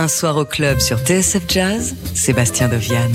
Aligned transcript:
Un 0.00 0.08
soir 0.08 0.38
au 0.38 0.46
club 0.46 0.78
sur 0.78 0.98
TSF 0.98 1.42
Jazz, 1.46 1.94
Sébastien 2.14 2.68
Dovian. 2.68 3.10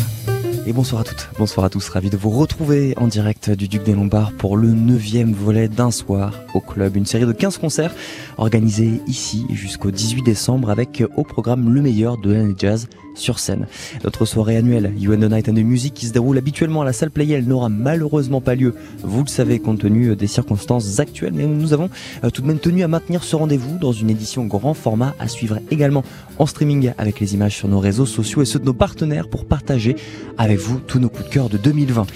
Et 0.68 0.74
bonsoir 0.74 1.02
à 1.02 1.04
toutes, 1.04 1.30
bonsoir 1.38 1.68
à 1.68 1.70
tous, 1.70 1.90
ravi 1.90 2.10
de 2.10 2.18
vous 2.18 2.32
retrouver 2.32 2.96
en 2.98 3.06
direct 3.06 3.52
du 3.52 3.68
Duc 3.68 3.84
des 3.84 3.94
Lombards 3.94 4.32
pour 4.32 4.58
le 4.58 4.70
neuvième 4.70 5.32
volet 5.32 5.68
d'un 5.68 5.92
soir 5.92 6.34
au 6.56 6.60
club. 6.60 6.96
Une 6.96 7.06
série 7.06 7.28
de 7.28 7.32
15 7.34 7.60
concerts 7.60 7.94
organisés 8.40 9.00
ici 9.06 9.46
jusqu'au 9.52 9.92
18 9.92 10.24
décembre 10.24 10.72
avec 10.72 11.04
au 11.18 11.24
programme 11.24 11.72
le 11.72 11.84
meilleur 11.84 12.18
de 12.18 12.34
l'année 12.34 12.56
jazz 12.58 12.88
sur 13.14 13.40
scène. 13.40 13.68
Notre 14.04 14.26
soirée 14.26 14.58
annuelle 14.58 14.92
You 14.98 15.14
and 15.14 15.20
the 15.20 15.32
Night 15.32 15.48
and 15.48 15.54
the 15.54 15.64
Music 15.64 15.94
qui 15.94 16.08
se 16.08 16.14
déroule 16.14 16.38
habituellement 16.38 16.82
à 16.82 16.86
la 16.86 16.94
salle 16.94 17.12
Playel 17.12 17.46
n'aura 17.46 17.70
malheureusement 17.70 18.42
pas 18.42 18.56
lieu, 18.56 18.76
vous 19.04 19.24
le 19.24 19.30
savez, 19.30 19.60
compte 19.60 19.80
tenu 19.80 20.16
des 20.16 20.28
circonstances 20.28 21.00
actuelles, 21.00 21.34
mais 21.34 21.46
nous 21.46 21.74
avons 21.74 21.90
euh, 22.24 22.30
tout 22.30 22.42
de 22.42 22.48
même 22.48 22.60
tenu 22.60 22.84
à 22.84 22.88
maintenir 22.88 23.24
ce 23.24 23.36
rendez-vous 23.36 23.78
dans 23.78 23.94
une 23.94 24.10
édition 24.10 24.46
grand 24.46 24.74
format 24.74 25.16
à 25.20 25.28
suivre 25.28 25.60
également 25.72 26.04
en 26.40 26.46
streaming 26.46 26.92
avec 26.98 27.20
les 27.20 27.36
images 27.36 27.56
sur 27.56 27.68
nos 27.68 27.80
réseaux 27.80 28.06
sociaux 28.06 28.42
et 28.42 28.46
ceux 28.46 28.60
de 28.60 28.66
nos 28.66 28.74
partenaires 28.74 29.30
pour 29.30 29.46
partager 29.46 29.96
avec 30.38 30.55
vous 30.56 30.80
tous 30.80 31.00
nos 31.00 31.10
coups 31.10 31.30
de 31.30 31.34
cœur 31.34 31.50
de 31.50 31.58
2020. 31.58 32.08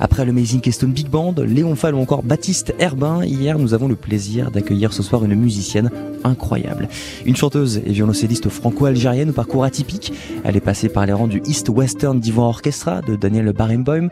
Après 0.00 0.24
le 0.24 0.30
Amazing 0.30 0.60
Keystone 0.60 0.90
Big 0.90 1.08
Band, 1.08 1.34
Léon 1.38 1.76
Fall 1.76 1.94
ou 1.94 1.98
encore 1.98 2.22
Baptiste 2.22 2.74
Herbin, 2.78 3.24
hier 3.24 3.58
nous 3.58 3.74
avons 3.74 3.86
le 3.86 3.94
plaisir 3.94 4.50
d'accueillir 4.50 4.92
ce 4.92 5.02
soir 5.02 5.24
une 5.24 5.34
musicienne 5.34 5.90
incroyable. 6.24 6.88
Une 7.24 7.36
chanteuse 7.36 7.78
et 7.78 7.92
violoncelliste 7.92 8.48
franco-algérienne 8.48 9.30
au 9.30 9.32
parcours 9.32 9.64
atypique. 9.64 10.12
Elle 10.42 10.56
est 10.56 10.60
passée 10.60 10.88
par 10.88 11.06
les 11.06 11.12
rangs 11.12 11.28
du 11.28 11.42
East 11.46 11.68
Western 11.68 12.18
Divan 12.18 12.48
Orchestra 12.48 13.02
de 13.02 13.14
Daniel 13.14 13.52
Barenboim, 13.52 14.08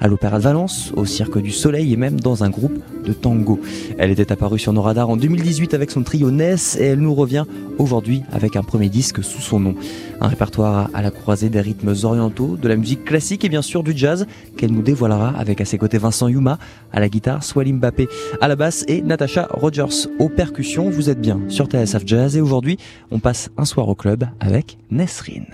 à 0.00 0.08
l'Opéra 0.08 0.38
de 0.38 0.44
Valence, 0.44 0.92
au 0.96 1.04
Cirque 1.04 1.40
du 1.42 1.50
Soleil 1.50 1.92
et 1.92 1.96
même 1.96 2.18
dans 2.18 2.44
un 2.44 2.50
groupe 2.50 2.78
de 3.04 3.12
tango. 3.12 3.60
Elle 3.98 4.10
était 4.10 4.32
apparue 4.32 4.58
sur 4.58 4.72
nos 4.72 4.82
radars 4.82 5.10
en 5.10 5.16
2018 5.16 5.74
avec 5.74 5.90
son 5.90 6.02
trio 6.02 6.30
Ness 6.30 6.76
et 6.80 6.84
elle 6.84 7.00
nous 7.00 7.14
revient 7.14 7.44
aujourd'hui 7.78 8.22
avec 8.32 8.56
un 8.56 8.62
premier 8.62 8.88
disque 8.88 9.22
sous 9.22 9.42
son 9.42 9.60
nom. 9.60 9.74
Un 10.20 10.28
répertoire 10.28 10.90
à 10.94 11.02
la 11.02 11.10
croisée 11.10 11.50
des 11.50 11.60
rythmes 11.60 11.94
orientaux, 12.02 12.56
de 12.56 12.68
la 12.68 12.76
musique 12.76 13.04
classique 13.04 13.44
et 13.44 13.48
bien 13.48 13.62
sûr 13.62 13.82
du 13.82 13.96
jazz 13.96 14.26
qu'elle 14.56 14.72
nous 14.72 14.82
dévoilera 14.82 15.30
avec 15.36 15.60
à 15.60 15.64
ses 15.64 15.78
côtés 15.78 15.98
Vincent 15.98 16.28
Yuma 16.28 16.58
à 16.92 17.00
la 17.00 17.08
guitare, 17.08 17.44
Swalim 17.44 17.78
Mbappé 17.78 18.08
à 18.40 18.48
la 18.48 18.56
basse 18.56 18.84
et 18.88 19.02
Natasha 19.02 19.48
Rogers 19.50 20.08
aux 20.18 20.28
percussions. 20.28 20.88
Vous 20.88 21.10
êtes 21.10 21.20
bien 21.20 21.40
sur 21.48 21.66
TSF 21.66 22.02
Jazz 22.06 22.36
et 22.36 22.40
aujourd'hui 22.40 22.78
on 23.10 23.18
passe 23.18 23.50
un 23.56 23.64
soir 23.64 23.88
au 23.88 23.94
club 23.94 24.24
avec 24.40 24.78
Nesrine. 24.90 25.46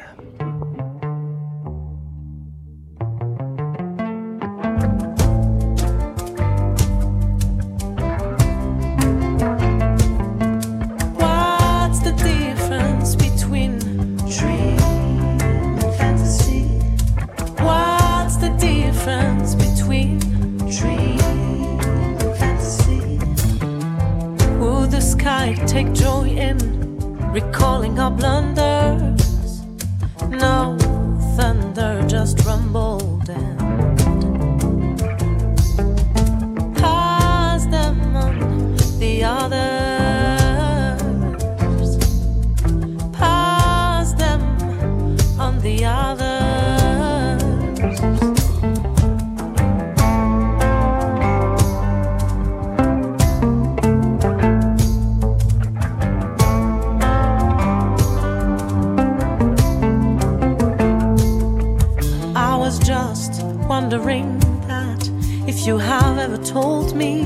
Told 66.52 66.94
me 66.94 67.22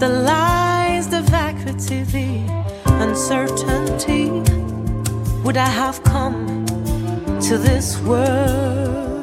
the 0.00 0.08
lies, 0.08 1.08
the 1.08 1.22
vacuity, 1.22 2.02
the 2.02 2.28
uncertainty, 3.04 4.24
would 5.44 5.56
I 5.56 5.68
have 5.68 6.02
come 6.02 6.66
to 7.42 7.56
this 7.56 8.00
world? 8.00 9.17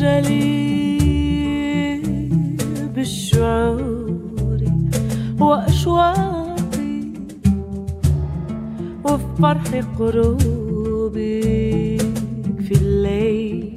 جليل 0.00 2.02
بالشعور 2.94 4.60
وأشواقي 5.40 7.00
وفي 9.04 9.24
فرح 9.42 9.84
قروبي 9.98 11.98
في 12.68 12.72
الليل 12.72 13.76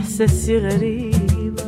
إحساسي 0.00 0.58
غريبة 0.58 1.66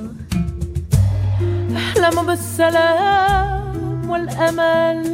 أحلم 1.76 2.26
بالسلام 2.26 4.10
والأمل 4.10 5.04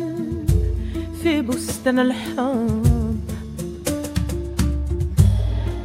في 1.22 1.42
بستان 1.42 1.98
الحب. 1.98 2.84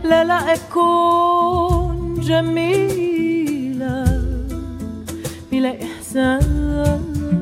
لا 0.04 0.24
لا 0.24 0.54
أكون 0.54 1.29
جميلة 2.30 4.06
بلا 5.52 5.74
إحسان. 5.84 7.42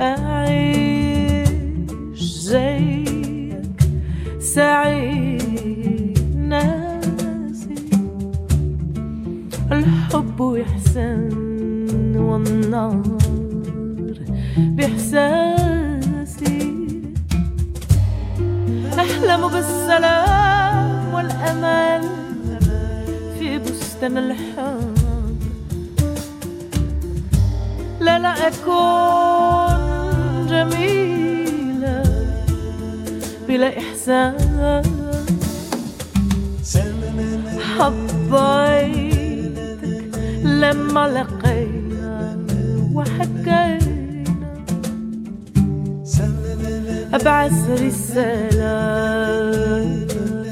أعيش 0.00 1.42
زيك 2.22 3.78
سعيد 4.40 6.18
ناسي. 6.36 7.74
الحب 9.72 10.40
وإحسان 10.40 12.16
والنار 12.16 13.02
بإحساسي. 14.56 15.82
أحلم 18.98 19.42
بالسلام 19.48 21.14
والأمل 21.14 21.91
بستان 24.02 24.18
الحب 24.18 24.98
لا 28.00 28.18
لا 28.18 28.48
أكون 28.48 30.46
جميلة 30.46 32.02
بلا 33.48 33.78
إحساس 33.78 34.42
حبيتك 37.78 39.82
لما 40.44 41.08
لقينا 41.08 42.38
وحكينا. 42.94 43.78
أبعث 47.14 47.70
رسالة 47.70 48.72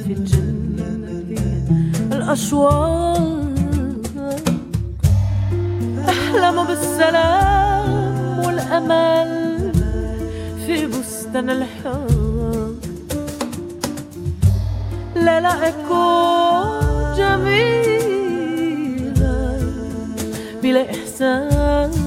في 0.05 0.13
الجنة 0.13 0.87
الأشواق 2.13 3.30
أحلم 6.31 6.65
بالسلام 6.65 8.39
والأمل 8.39 9.73
في 10.67 10.87
بستان 10.87 11.51
الحب. 11.51 12.79
أكون 15.69 17.15
جميلة 17.17 18.31
بلا 20.63 20.91
إحساس 20.91 22.00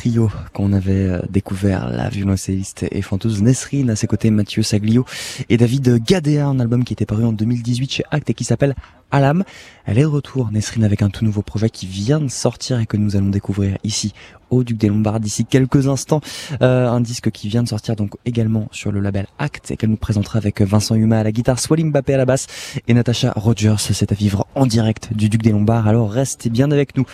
trio 0.00 0.30
qu'on 0.54 0.72
avait 0.72 1.08
euh, 1.08 1.20
découvert 1.28 1.90
la 1.90 2.08
violoncelliste 2.08 2.86
et 2.90 3.02
fanteuse 3.02 3.42
Nesrine, 3.42 3.90
à 3.90 3.96
ses 3.96 4.06
côtés 4.06 4.30
Mathieu 4.30 4.62
Saglio 4.62 5.04
et 5.50 5.58
David 5.58 6.02
Gadea, 6.02 6.46
un 6.46 6.58
album 6.58 6.84
qui 6.84 6.94
était 6.94 7.04
paru 7.04 7.22
en 7.22 7.34
2018 7.34 7.92
chez 7.92 8.04
Act 8.10 8.30
et 8.30 8.34
qui 8.34 8.44
s'appelle 8.44 8.74
Alam. 9.10 9.44
Elle 9.86 9.98
est 9.98 10.02
de 10.02 10.06
retour, 10.06 10.50
Nesrine, 10.52 10.84
avec 10.84 11.02
un 11.02 11.10
tout 11.10 11.24
nouveau 11.24 11.42
projet 11.42 11.70
qui 11.70 11.86
vient 11.86 12.20
de 12.20 12.28
sortir 12.28 12.78
et 12.78 12.86
que 12.86 12.96
nous 12.96 13.16
allons 13.16 13.30
découvrir 13.30 13.76
ici 13.82 14.14
au 14.50 14.64
Duc 14.64 14.76
des 14.76 14.88
Lombards 14.88 15.20
d'ici 15.20 15.44
quelques 15.44 15.88
instants. 15.88 16.20
Euh, 16.62 16.88
un 16.88 17.00
disque 17.00 17.30
qui 17.30 17.48
vient 17.48 17.62
de 17.62 17.68
sortir 17.68 17.96
donc 17.96 18.14
également 18.24 18.68
sur 18.72 18.92
le 18.92 19.00
label 19.00 19.26
Act 19.38 19.70
et 19.70 19.76
qu'elle 19.76 19.90
nous 19.90 19.96
présentera 19.96 20.38
avec 20.38 20.60
Vincent 20.60 20.94
Huma 20.94 21.20
à 21.20 21.24
la 21.24 21.32
guitare, 21.32 21.58
Swalim 21.58 21.90
Mbappé 21.90 22.14
à 22.14 22.18
la 22.18 22.24
basse 22.24 22.46
et 22.86 22.94
Natacha 22.94 23.32
Rogers. 23.36 23.76
C'est 23.78 24.12
à 24.12 24.14
vivre 24.14 24.46
en 24.54 24.66
direct 24.66 25.12
du 25.12 25.28
Duc 25.28 25.42
des 25.42 25.52
Lombards. 25.52 25.88
Alors 25.88 26.10
restez 26.10 26.50
bien 26.50 26.70
avec 26.70 26.96
nous. 26.96 27.04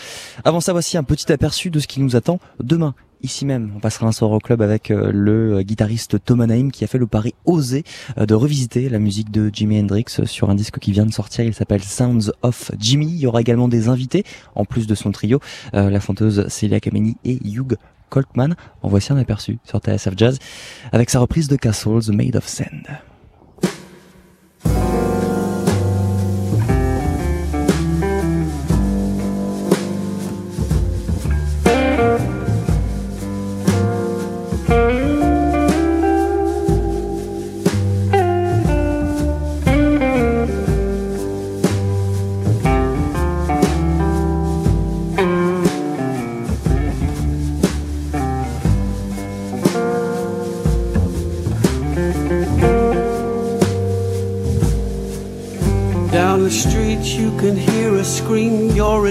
Avant 0.44 0.60
ça, 0.60 0.72
voici 0.72 0.96
un 0.96 1.04
petit 1.04 1.30
aperçu 1.32 1.70
de 1.70 1.78
ce 1.78 1.86
qui 1.86 2.00
nous 2.00 2.16
attend 2.16 2.40
demain 2.62 2.94
ici 3.22 3.46
même. 3.46 3.72
On 3.76 3.80
passera 3.80 4.06
un 4.06 4.12
soir 4.12 4.30
au 4.30 4.38
club 4.38 4.62
avec 4.62 4.90
euh, 4.90 5.10
le 5.12 5.62
guitariste 5.62 6.22
Thomas 6.24 6.46
Naim 6.46 6.70
qui 6.70 6.84
a 6.84 6.86
fait 6.86 6.98
le 6.98 7.06
pari 7.06 7.34
osé 7.44 7.84
de 8.16 8.34
revisiter 8.34 8.88
la 8.88 8.98
musique 8.98 9.30
de 9.30 9.50
Jimi 9.52 9.80
Hendrix 9.80 10.04
sur 10.24 10.50
un 10.50 10.54
disque 10.54 10.78
qui 10.78 10.92
vient 10.92 11.06
de 11.06 11.12
sortir. 11.12 11.44
Il 11.44 11.54
s'appelle 11.54 11.82
Sounds 11.82 12.32
of 12.42 12.70
Jimmy. 12.78 13.06
Il 13.06 13.18
y 13.18 13.26
aura 13.26 13.40
également 13.40 13.68
des 13.68 13.88
invités, 13.88 14.24
en 14.54 14.64
plus 14.64 14.86
de 14.86 14.94
son 14.94 15.12
trio, 15.12 15.40
la 15.72 16.00
chanteuse 16.00 16.46
Celia 16.48 16.80
Kameni 16.80 17.16
et 17.24 17.38
Hugh 17.44 17.76
Coltman. 18.10 18.54
En 18.82 18.88
voici 18.88 19.12
un 19.12 19.16
aperçu 19.16 19.58
sur 19.64 19.78
TSF 19.78 20.14
Jazz 20.16 20.38
avec 20.92 21.10
sa 21.10 21.20
reprise 21.20 21.48
de 21.48 21.56
Castles 21.56 22.12
Made 22.12 22.36
of 22.36 22.46
Sand. 22.46 22.86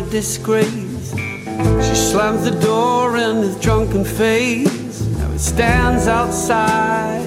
Disgrace. 0.01 1.13
She 1.13 1.95
slams 1.95 2.43
the 2.43 2.57
door 2.61 3.17
in 3.17 3.37
his 3.37 3.55
drunken 3.59 4.03
face. 4.03 5.01
Now 5.17 5.29
he 5.31 5.37
stands 5.37 6.07
outside, 6.07 7.25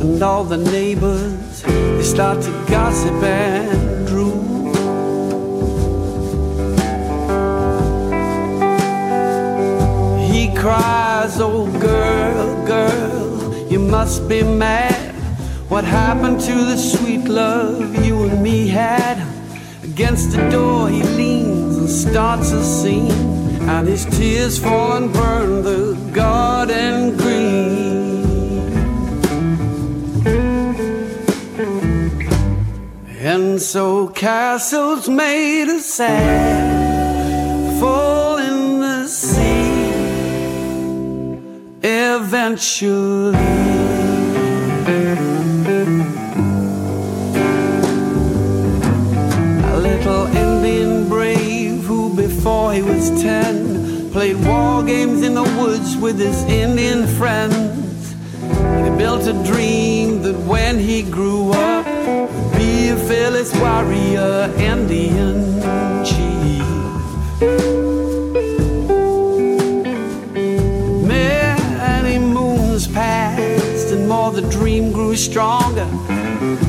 and 0.00 0.22
all 0.22 0.44
the 0.44 0.56
neighbors 0.56 1.62
they 1.62 2.02
start 2.02 2.42
to 2.42 2.50
gossip 2.68 3.22
and 3.22 4.06
drool. 4.06 4.72
He 10.32 10.54
cries, 10.56 11.40
Oh, 11.40 11.66
girl, 11.80 12.66
girl, 12.66 13.68
you 13.70 13.78
must 13.78 14.28
be 14.28 14.42
mad. 14.42 15.14
What 15.68 15.84
happened 15.84 16.40
to 16.40 16.52
the 16.52 16.76
sweet 16.76 17.24
love 17.28 18.04
you 18.04 18.24
and 18.24 18.42
me 18.42 18.68
had? 18.68 19.31
Against 19.94 20.32
the 20.32 20.48
door 20.48 20.88
he 20.88 21.02
leans 21.02 21.76
and 21.76 21.86
starts 21.86 22.50
a 22.50 22.64
scene, 22.64 23.12
and 23.68 23.86
his 23.86 24.06
tears 24.06 24.58
fall 24.58 24.92
and 24.92 25.12
burn 25.12 25.62
the 25.62 25.94
garden 26.14 27.14
green. 27.18 28.72
And 33.20 33.60
so 33.60 34.08
castles 34.08 35.10
made 35.10 35.68
of 35.68 35.82
sand 35.82 37.78
fall 37.78 38.38
in 38.38 38.80
the 38.80 39.06
sea 39.08 39.82
eventually. 41.82 43.81
Played 54.22 54.46
war 54.46 54.84
games 54.84 55.22
in 55.22 55.34
the 55.34 55.42
woods 55.42 55.96
with 55.96 56.16
his 56.16 56.44
Indian 56.44 57.08
friends. 57.08 58.14
And 58.40 58.86
he 58.86 58.96
built 58.96 59.26
a 59.26 59.32
dream 59.42 60.22
that 60.22 60.38
when 60.46 60.78
he 60.78 61.02
grew 61.02 61.50
up, 61.50 61.84
he 61.84 62.30
would 62.36 62.52
be 62.56 62.88
a 62.90 62.96
fearless 63.08 63.52
warrior, 63.58 64.54
Indian 64.58 65.60
chief. 66.04 66.62
Many 71.04 72.18
moons 72.20 72.86
passed, 72.86 73.90
and 73.90 74.08
more 74.08 74.30
the 74.30 74.48
dream 74.52 74.92
grew 74.92 75.16
stronger. 75.16 75.88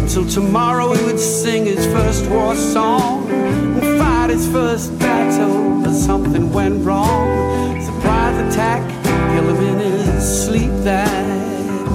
Until 0.02 0.28
tomorrow 0.28 0.92
he 0.94 1.06
would 1.06 1.20
sing 1.20 1.66
his 1.66 1.86
first 1.86 2.26
war 2.32 2.56
song 2.56 3.30
and 3.30 4.00
fight 4.00 4.32
his 4.32 4.48
first 4.48 4.98
battle, 4.98 5.63
something 5.94 6.52
went 6.52 6.84
wrong. 6.86 7.82
Surprise 7.82 8.38
attack, 8.48 8.82
kill 9.04 9.56
him 9.56 9.62
in 9.64 9.80
his 9.80 10.46
sleep 10.46 10.72
that 10.84 11.26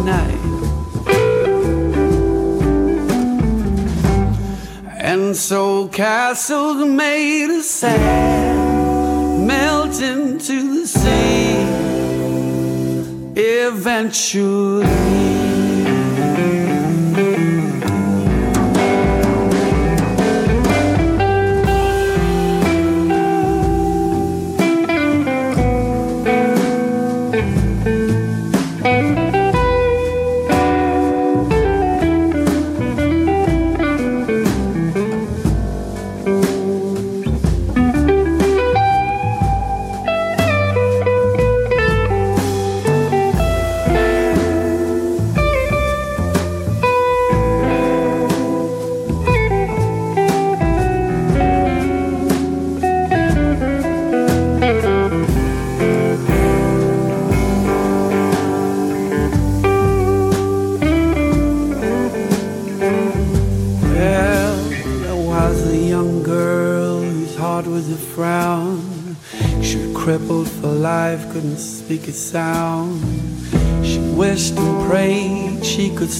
night. 0.04 0.38
And 5.00 5.36
so 5.36 5.88
castles 5.88 6.86
made 6.86 7.50
of 7.56 7.64
sand 7.64 9.46
melt 9.46 10.00
into 10.00 10.80
the 10.80 10.86
sea 10.86 11.88
eventually. 13.36 15.07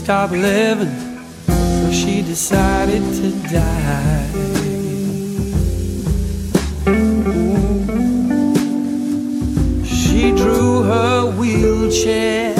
Stop 0.09 0.31
living, 0.31 1.21
so 1.47 1.93
she 1.93 2.23
decided 2.23 3.03
to 3.21 3.31
die. 3.53 4.27
She 9.85 10.31
drew 10.31 10.83
her 10.85 11.31
wheelchair 11.38 12.55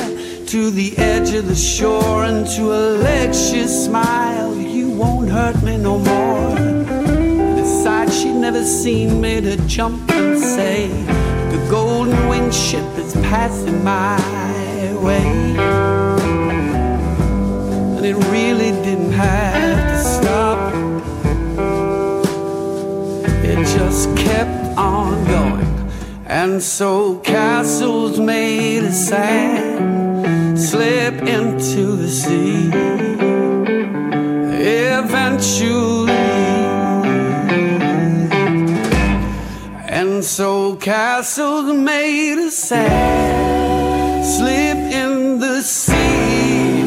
to 0.45 0.71
the 0.71 0.93
edge 0.99 1.33
of 1.33 1.49
the 1.49 1.55
shore, 1.55 2.25
and 2.25 2.47
to 2.49 2.65
a 2.65 2.85
leg 3.07 3.35
she 3.35 3.67
smiled, 3.67 4.59
You 4.59 4.91
won't 4.91 5.31
hurt 5.31 5.63
me 5.63 5.79
no 5.79 5.99
more. 5.99 6.55
Sight 7.83 8.13
she'd 8.13 8.35
never 8.35 8.63
seen 8.63 9.23
made 9.23 9.45
her 9.45 9.57
jump 9.67 10.11
and 10.11 10.39
say, 10.39 10.89
The 11.53 11.67
golden 11.71 12.29
winged 12.29 12.55
ship 12.55 12.89
is 12.99 13.15
passing 13.31 13.83
my 13.83 14.08
And 26.59 26.65
so 26.65 27.21
castles 27.21 28.19
made 28.19 28.85
of 28.85 28.93
sand 28.93 30.59
slip 30.59 31.15
into 31.23 31.95
the 31.95 32.09
sea. 32.09 32.69
Eventually, 34.99 36.11
and 39.89 40.25
so 40.25 40.75
castles 40.75 41.73
made 41.73 42.45
of 42.45 42.53
sand 42.53 44.27
slip 44.27 44.79
in 44.79 45.39
the 45.39 45.63
sea 45.63 46.81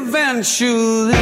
eventually. 0.00 1.12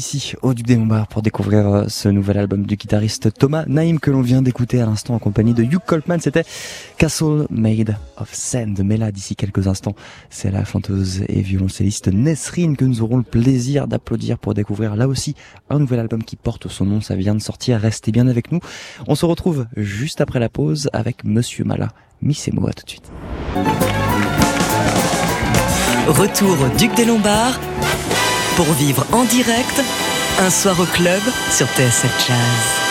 Ici 0.00 0.32
au 0.40 0.54
Duc 0.54 0.64
des 0.64 0.76
Lombards 0.76 1.08
pour 1.08 1.20
découvrir 1.20 1.68
euh, 1.68 1.84
ce 1.88 2.08
nouvel 2.08 2.38
album 2.38 2.64
du 2.64 2.76
guitariste 2.76 3.34
Thomas 3.34 3.64
Naïm 3.66 4.00
que 4.00 4.10
l'on 4.10 4.22
vient 4.22 4.40
d'écouter 4.40 4.80
à 4.80 4.86
l'instant 4.86 5.14
en 5.14 5.18
compagnie 5.18 5.52
de 5.52 5.62
Hugh 5.62 5.78
Coltman. 5.84 6.18
C'était 6.20 6.44
Castle 6.96 7.46
Made 7.50 7.98
of 8.16 8.32
Sand. 8.32 8.80
Mais 8.82 8.96
là, 8.96 9.12
d'ici 9.12 9.36
quelques 9.36 9.66
instants, 9.66 9.94
c'est 10.30 10.50
la 10.50 10.64
chanteuse 10.64 11.22
et 11.28 11.42
violoncelliste 11.42 12.08
Nesrine 12.08 12.78
que 12.78 12.86
nous 12.86 13.02
aurons 13.02 13.18
le 13.18 13.22
plaisir 13.22 13.88
d'applaudir 13.88 14.38
pour 14.38 14.54
découvrir 14.54 14.96
là 14.96 15.06
aussi 15.06 15.34
un 15.68 15.78
nouvel 15.78 16.00
album 16.00 16.24
qui 16.24 16.36
porte 16.36 16.68
son 16.68 16.86
nom. 16.86 17.02
Ça 17.02 17.14
vient 17.14 17.34
de 17.34 17.42
sortir. 17.42 17.78
Restez 17.78 18.10
bien 18.10 18.26
avec 18.26 18.52
nous. 18.52 18.60
On 19.06 19.14
se 19.14 19.26
retrouve 19.26 19.66
juste 19.76 20.22
après 20.22 20.40
la 20.40 20.48
pause 20.48 20.88
avec 20.94 21.24
Monsieur 21.24 21.64
Mala. 21.64 21.90
Miss 22.22 22.48
et 22.48 22.52
moi 22.52 22.72
tout 22.72 22.86
de 22.86 22.90
suite. 22.90 23.12
Retour 26.06 26.56
au 26.62 26.78
Duc 26.78 26.94
des 26.94 27.04
Lombards 27.04 27.60
pour 28.56 28.72
vivre 28.72 29.06
en 29.12 29.24
direct 29.24 29.82
un 30.40 30.50
soir 30.50 30.78
au 30.80 30.86
club 30.86 31.20
sur 31.50 31.66
TSF 31.66 32.26
Jazz. 32.26 32.89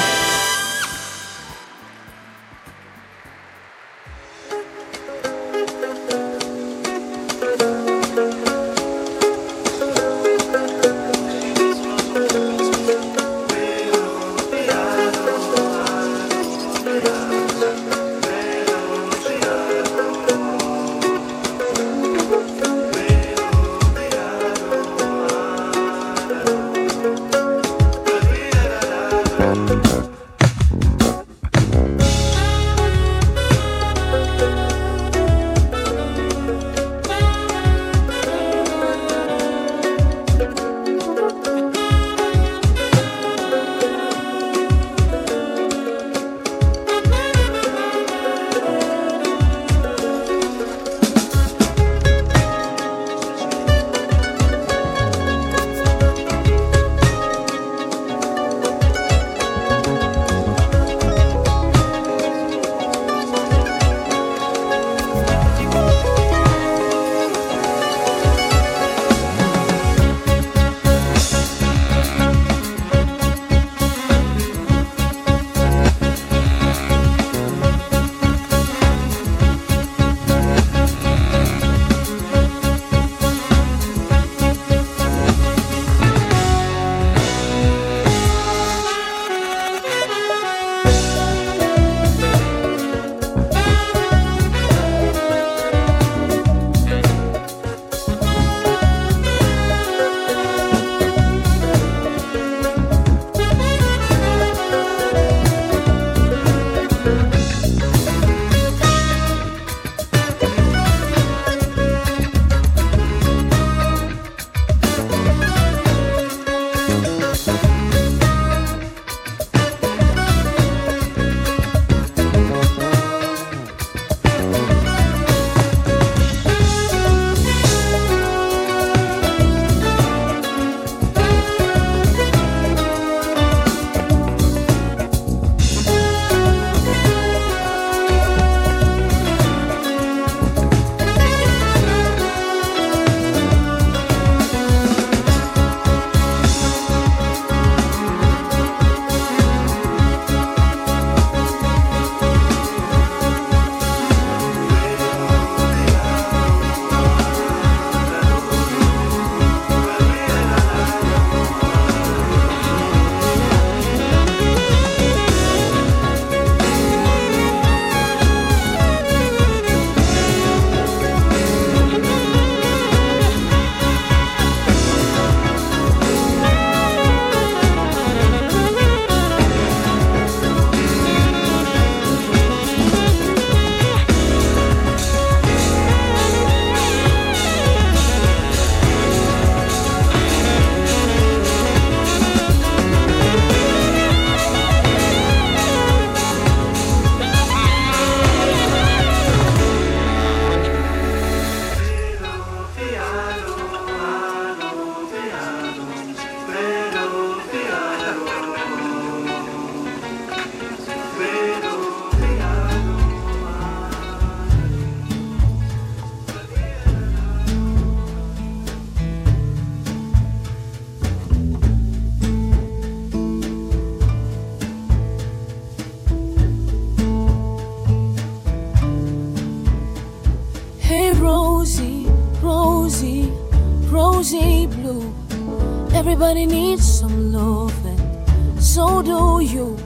Everybody 236.21 236.47
needs 236.47 236.99
some 236.99 237.31
love, 237.31 237.85
and 237.85 238.61
so 238.61 239.01
do 239.01 239.39
you. 239.39 239.77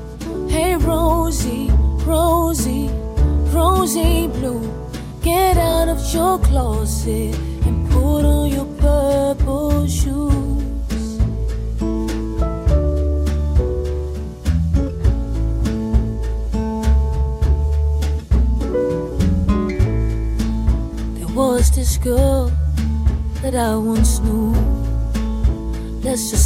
Hey, 0.50 0.76
Rosie, 0.76 1.70
Rosie, 2.08 2.90
Rosie 3.54 4.28
Blue, 4.30 4.68
get 5.22 5.58
out 5.58 5.90
of 5.90 6.00
your 6.12 6.40
closet 6.40 7.36
and 7.68 7.88
put 7.92 8.26
on 8.26 8.50
your 8.50 8.66
purple 8.82 9.86
shoes. 9.86 11.20
There 21.14 21.36
was 21.36 21.70
this 21.76 21.98
girl 21.98 22.52
that 23.44 23.54
I 23.54 23.76
once 23.76 24.18
knew. 24.18 24.43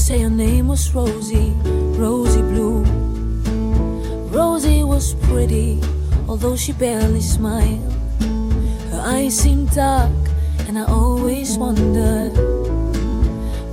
Say 0.08 0.20
her 0.20 0.30
name 0.30 0.70
was 0.70 0.96
Rosie, 0.96 1.52
Rosie 2.00 2.41
Blue. 2.41 2.82
Rosie 4.32 4.82
was 4.82 5.15
pretty, 5.15 5.82
although 6.30 6.56
she 6.56 6.72
barely 6.72 7.20
smiled. 7.20 7.91
Her 8.89 9.02
eyes 9.04 9.38
seemed 9.38 9.70
dark, 9.72 10.10
and 10.60 10.80
I 10.80 10.86
always 10.86 11.58
wondered. 11.58 12.32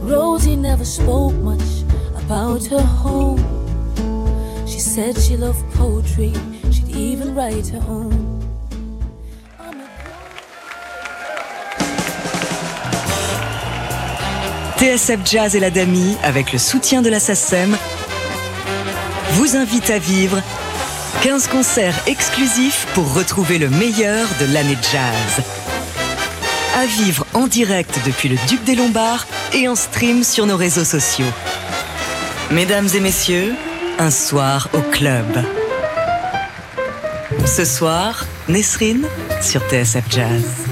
Rosie 0.03 0.57
never 0.57 0.85
spoke 0.85 1.35
much 1.35 1.85
about 2.16 2.66
her 2.66 2.83
home. 2.83 3.38
She 4.66 4.81
said 4.81 5.16
she 5.16 5.37
loved 5.37 5.64
poetry, 5.75 6.33
she'd 6.73 6.97
even 6.97 7.37
write 7.37 7.68
her 7.68 7.85
own. 7.87 8.34
TSF 14.85 15.20
Jazz 15.25 15.57
et 15.57 15.61
la 15.61 15.70
Dami, 15.70 16.14
avec 16.23 16.53
le 16.53 16.59
soutien 16.59 17.01
de 17.01 17.09
la 17.09 17.18
SACEM, 17.18 17.75
vous 19.31 19.57
invite 19.57 19.88
à 19.88 19.99
vivre 19.99 20.42
15 21.23 21.47
concerts 21.47 21.99
exclusifs 22.07 22.87
pour 22.92 23.14
retrouver 23.14 23.57
le 23.57 23.70
meilleur 23.70 24.29
de 24.40 24.53
l'année 24.53 24.77
jazz. 24.92 25.42
À 26.77 26.85
vivre 26.85 27.25
en 27.33 27.47
direct 27.47 27.99
depuis 28.05 28.29
le 28.29 28.37
Duc 28.47 28.62
des 28.64 28.75
Lombards 28.75 29.27
et 29.55 29.68
en 29.68 29.75
stream 29.75 30.23
sur 30.23 30.44
nos 30.44 30.59
réseaux 30.59 30.85
sociaux. 30.85 31.33
Mesdames 32.51 32.88
et 32.94 33.01
messieurs, 33.01 33.55
un 33.99 34.11
soir 34.11 34.68
au 34.75 34.83
club. 34.83 35.47
Ce 37.47 37.64
soir, 37.64 38.27
Nesrine 38.49 39.09
sur 39.40 39.62
TSF 39.62 40.05
Jazz. 40.11 40.63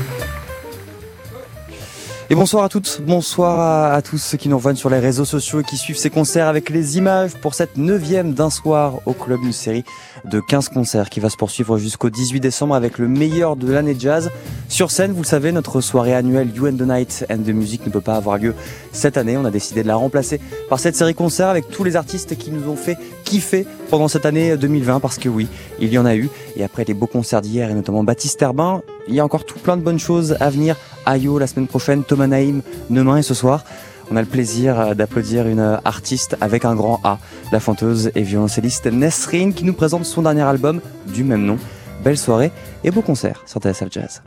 Et 2.33 2.35
bonsoir 2.35 2.65
à 2.65 2.71
toutes, 2.71 3.03
bonsoir 3.07 3.93
à, 3.93 4.01
tous 4.01 4.17
ceux 4.17 4.39
qui 4.39 4.49
nous 4.49 4.57
rejoignent 4.57 4.75
sur 4.75 4.89
les 4.89 5.01
réseaux 5.01 5.27
sociaux 5.27 5.61
et 5.61 5.65
qui 5.65 5.77
suivent 5.77 5.99
ces 5.99 6.09
concerts 6.09 6.49
avec 6.49 6.71
les 6.71 6.97
images 6.97 7.35
pour 7.35 7.53
cette 7.53 7.77
neuvième 7.77 8.33
d'un 8.33 8.49
soir 8.49 9.01
au 9.05 9.13
club, 9.13 9.41
une 9.43 9.53
série 9.53 9.85
de 10.25 10.41
15 10.41 10.71
concerts 10.71 11.11
qui 11.11 11.21
va 11.21 11.29
se 11.29 11.37
poursuivre 11.37 11.77
jusqu'au 11.77 12.09
18 12.09 12.41
décembre 12.41 12.75
avec 12.75 12.97
le 12.97 13.07
meilleur 13.07 13.55
de 13.55 13.71
l'année 13.71 13.95
jazz. 13.99 14.31
Sur 14.71 14.91
scène, 14.91 15.13
vous 15.13 15.21
le 15.21 15.27
savez, 15.27 15.53
notre 15.53 15.83
soirée 15.83 16.15
annuelle 16.15 16.49
You 16.57 16.69
and 16.69 16.79
the 16.79 16.89
Night 16.89 17.27
and 17.31 17.43
the 17.45 17.49
Music 17.49 17.85
ne 17.85 17.93
peut 17.93 18.01
pas 18.01 18.15
avoir 18.15 18.39
lieu 18.39 18.55
cette 18.93 19.19
année. 19.19 19.37
On 19.37 19.45
a 19.45 19.51
décidé 19.51 19.83
de 19.83 19.89
la 19.89 19.97
remplacer 19.97 20.41
par 20.71 20.81
cette 20.81 20.97
série 20.97 21.15
concert 21.15 21.49
avec 21.49 21.69
tous 21.69 21.85
les 21.85 21.97
artistes 21.97 22.39
qui 22.39 22.51
nous 22.51 22.67
ont 22.71 22.77
fait 22.77 22.97
kiffer 23.25 23.67
pendant 23.91 24.09
cette 24.09 24.25
année 24.25 24.57
2020 24.57 25.01
parce 25.01 25.19
que 25.19 25.29
oui, 25.29 25.49
il 25.81 25.93
y 25.93 25.99
en 25.99 26.07
a 26.07 26.17
eu. 26.17 26.31
Et 26.57 26.65
après 26.65 26.85
les 26.87 26.95
beaux 26.95 27.07
concerts 27.07 27.43
d'hier 27.43 27.69
et 27.69 27.75
notamment 27.75 28.05
Baptiste 28.05 28.41
Herbin, 28.41 28.81
il 29.09 29.15
y 29.15 29.21
a 29.21 29.25
encore 29.25 29.45
tout 29.45 29.59
plein 29.59 29.77
de 29.77 29.83
bonnes 29.83 29.99
choses 29.99 30.37
à 30.41 30.51
venir. 30.51 30.77
Ayo 31.07 31.39
la 31.39 31.47
semaine 31.47 31.67
prochaine, 31.67 32.05
Thomas 32.05 32.27
Naïm 32.27 32.63
demain 32.91 33.17
et 33.17 33.23
ce 33.23 33.35
soir. 33.35 33.65
On 34.11 34.17
a 34.17 34.21
le 34.21 34.27
plaisir 34.27 34.95
d'applaudir 34.95 35.47
une 35.47 35.79
artiste 35.85 36.37
avec 36.41 36.65
un 36.65 36.75
grand 36.75 37.01
A, 37.03 37.19
la 37.51 37.61
fanteuse 37.61 38.11
et 38.15 38.23
violoncelliste 38.23 38.87
Nesrine 38.87 39.55
qui 39.55 39.65
nous 39.65 39.73
présente 39.73 40.05
son 40.05 40.23
dernier 40.23 40.43
album 40.43 40.81
du 41.07 41.25
même 41.25 41.45
nom. 41.45 41.59
Belle 42.05 42.19
soirée 42.19 42.51
et 42.85 42.91
beau 42.91 43.01
concert 43.01 43.43
sur 43.47 43.61
TSF 43.61 43.89
Jazz. 43.91 44.23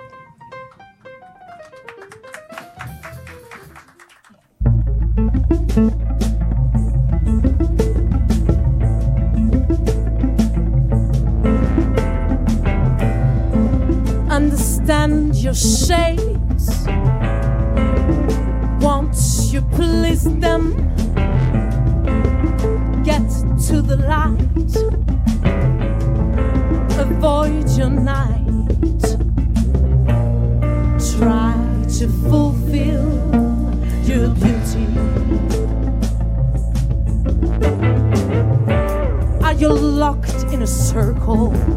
A 40.66 40.68
circle? 40.68 41.75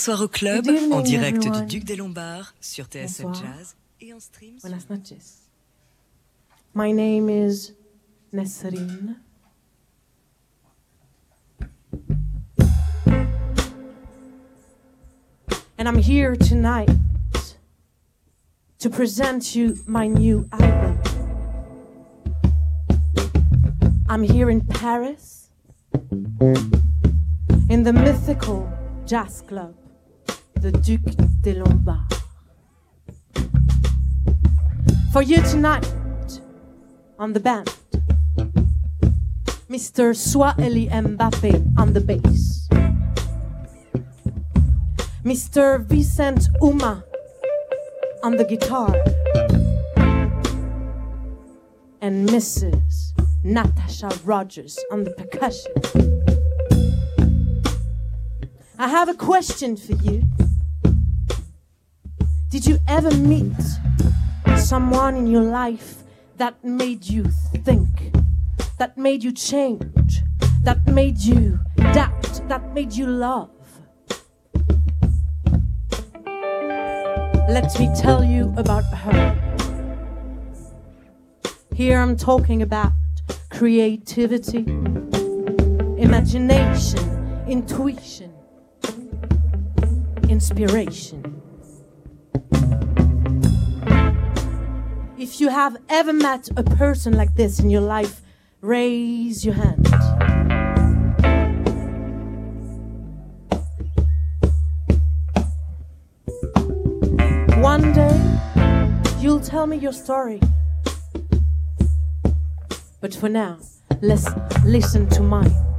Soir 0.00 0.22
au 0.22 0.28
club, 0.28 0.66
evening, 0.66 0.92
en 0.92 1.02
direct 1.02 1.36
everyone. 1.44 1.66
du 1.66 1.78
Duc 1.78 1.84
des 1.84 1.94
Lombards, 1.94 2.54
sur 2.58 2.86
TSF 2.86 3.20
Bonsoir. 3.20 3.52
Jazz 3.58 3.76
et 4.00 4.14
en 4.14 4.18
stream. 4.18 4.56
Buenas 4.62 4.86
noches. 4.88 5.42
My 6.74 6.90
name 6.90 7.28
is 7.28 7.74
Nesrine. 8.32 9.16
And 15.78 15.86
I'm 15.86 15.98
here 15.98 16.34
tonight 16.34 16.88
to 18.78 18.88
present 18.88 19.54
you 19.54 19.74
my 19.86 20.06
new 20.08 20.48
album. 20.52 20.98
I'm 24.08 24.22
here 24.22 24.48
in 24.48 24.62
Paris, 24.62 25.50
in 27.68 27.82
the 27.82 27.92
mythical 27.92 28.66
jazz 29.06 29.42
club, 29.46 29.74
the 30.60 30.72
Duc 30.72 31.00
des 31.40 31.54
Lombards. 31.54 32.20
For 35.10 35.22
you 35.22 35.40
tonight, 35.42 35.86
on 37.18 37.32
the 37.32 37.40
band, 37.40 37.74
Mr. 39.70 40.14
Swahili 40.14 40.88
Mbappe 40.88 41.78
on 41.78 41.94
the 41.94 42.00
bass, 42.00 42.68
Mr. 45.24 45.82
Vicent 45.86 46.44
Uma 46.60 47.04
on 48.22 48.36
the 48.36 48.44
guitar, 48.44 48.94
and 52.02 52.28
Mrs. 52.28 53.12
Natasha 53.42 54.10
Rogers 54.24 54.78
on 54.92 55.04
the 55.04 55.12
percussion. 55.12 55.72
I 58.78 58.88
have 58.88 59.08
a 59.08 59.14
question 59.14 59.76
for 59.76 59.92
you. 60.04 60.22
Did 62.60 62.72
you 62.72 62.78
ever 62.88 63.10
meet 63.16 63.56
someone 64.58 65.16
in 65.16 65.26
your 65.26 65.44
life 65.44 66.02
that 66.36 66.62
made 66.62 67.06
you 67.06 67.24
think, 67.64 67.88
that 68.78 68.98
made 68.98 69.24
you 69.24 69.32
change, 69.32 70.20
that 70.62 70.86
made 70.86 71.16
you 71.20 71.58
doubt, 71.94 72.42
that 72.48 72.74
made 72.74 72.92
you 72.92 73.06
love? 73.06 73.48
Let 77.48 77.80
me 77.80 77.88
tell 77.96 78.22
you 78.22 78.52
about 78.58 78.84
her. 78.92 79.40
Here 81.74 81.98
I'm 81.98 82.14
talking 82.14 82.60
about 82.60 82.92
creativity, 83.48 84.66
imagination, 85.96 87.42
intuition, 87.48 88.34
inspiration. 90.28 91.39
If 95.20 95.38
you 95.38 95.50
have 95.50 95.76
ever 95.90 96.14
met 96.14 96.48
a 96.56 96.62
person 96.62 97.12
like 97.12 97.34
this 97.34 97.60
in 97.60 97.68
your 97.68 97.82
life, 97.82 98.22
raise 98.62 99.44
your 99.44 99.52
hand. 99.52 99.86
One 107.62 107.92
day, 107.92 108.18
you'll 109.18 109.40
tell 109.40 109.66
me 109.66 109.76
your 109.76 109.92
story. 109.92 110.40
But 113.02 113.14
for 113.14 113.28
now, 113.28 113.58
let's 114.00 114.26
listen 114.64 115.06
to 115.10 115.22
mine. 115.22 115.69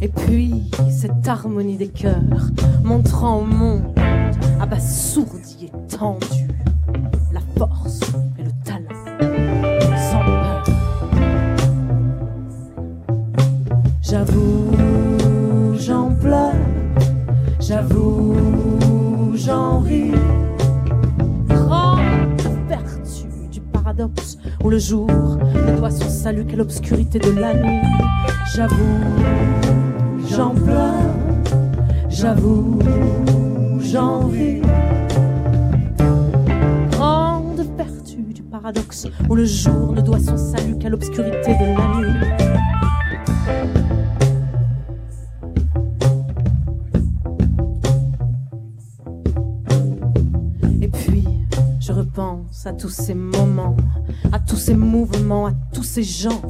Et 0.00 0.08
puis 0.08 0.70
cette 0.90 1.26
harmonie 1.26 1.76
des 1.76 1.88
cœurs 1.88 2.22
montrant 2.84 3.38
au 3.38 3.44
monde, 3.44 3.98
abasourdi 4.60 5.66
et 5.66 5.72
tendu, 5.88 6.46
la 7.32 7.40
force 7.56 8.00
et 8.38 8.44
le 8.44 8.50
talent, 8.64 8.86
sans 10.10 10.24
peur. 10.24 10.64
J'avoue, 14.00 14.70
j'en 15.74 16.14
pleure, 16.14 16.54
j'avoue, 17.60 19.32
j'en 19.34 19.80
ris. 19.80 20.12
Grande 21.48 22.40
vertu 22.68 23.26
du 23.50 23.60
paradoxe 23.60 24.38
où 24.62 24.70
le 24.70 24.78
jour 24.78 25.08
ne 25.08 25.76
doit 25.76 25.90
son 25.90 26.08
salut 26.08 26.44
qu'à 26.46 26.56
l'obscurité 26.56 27.18
de 27.18 27.32
la 27.32 27.52
nuit. 27.54 27.82
J'avoue, 28.54 28.76
j'en 30.38 30.54
pleure, 30.54 30.94
j'avoue, 32.08 32.78
j'en 33.80 34.28
ris. 34.28 34.62
Grande 36.92 37.66
vertu 37.76 38.18
du 38.32 38.44
paradoxe 38.44 39.08
où 39.28 39.34
le 39.34 39.44
jour 39.44 39.94
ne 39.94 40.00
doit 40.00 40.20
son 40.20 40.36
salut 40.36 40.78
qu'à 40.78 40.90
l'obscurité 40.90 41.56
de 41.58 41.64
la 41.76 41.88
nuit. 41.98 42.12
Et 50.80 50.88
puis, 50.88 51.24
je 51.80 51.90
repense 51.90 52.64
à 52.64 52.72
tous 52.74 52.90
ces 52.90 53.14
moments, 53.14 53.74
à 54.30 54.38
tous 54.38 54.54
ces 54.54 54.74
mouvements, 54.74 55.46
à 55.46 55.52
tous 55.72 55.82
ces 55.82 56.04
gens 56.04 56.40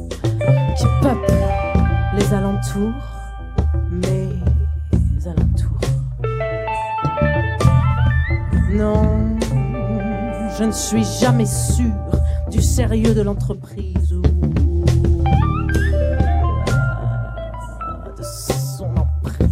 suis 10.89 11.05
jamais 11.21 11.45
sûr 11.45 11.93
du 12.51 12.63
sérieux 12.63 13.13
de 13.13 13.21
l'entreprise 13.21 14.11
ou 14.11 14.23
de 18.17 18.23
son 18.23 18.87
emprise. 18.97 19.51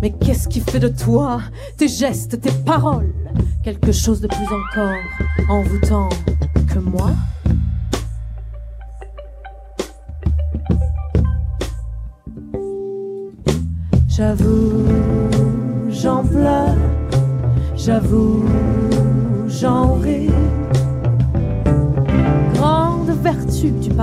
Mais 0.00 0.10
qu'est-ce 0.10 0.48
qui 0.48 0.58
fait 0.58 0.80
de 0.80 0.88
toi, 0.88 1.40
tes 1.76 1.86
gestes, 1.86 2.40
tes 2.40 2.50
paroles, 2.50 3.14
quelque 3.62 3.92
chose 3.92 4.20
de 4.20 4.26
plus 4.26 4.46
encore 4.46 4.96
envoûtant 5.48 6.08
que 6.66 6.80
moi? 6.80 7.12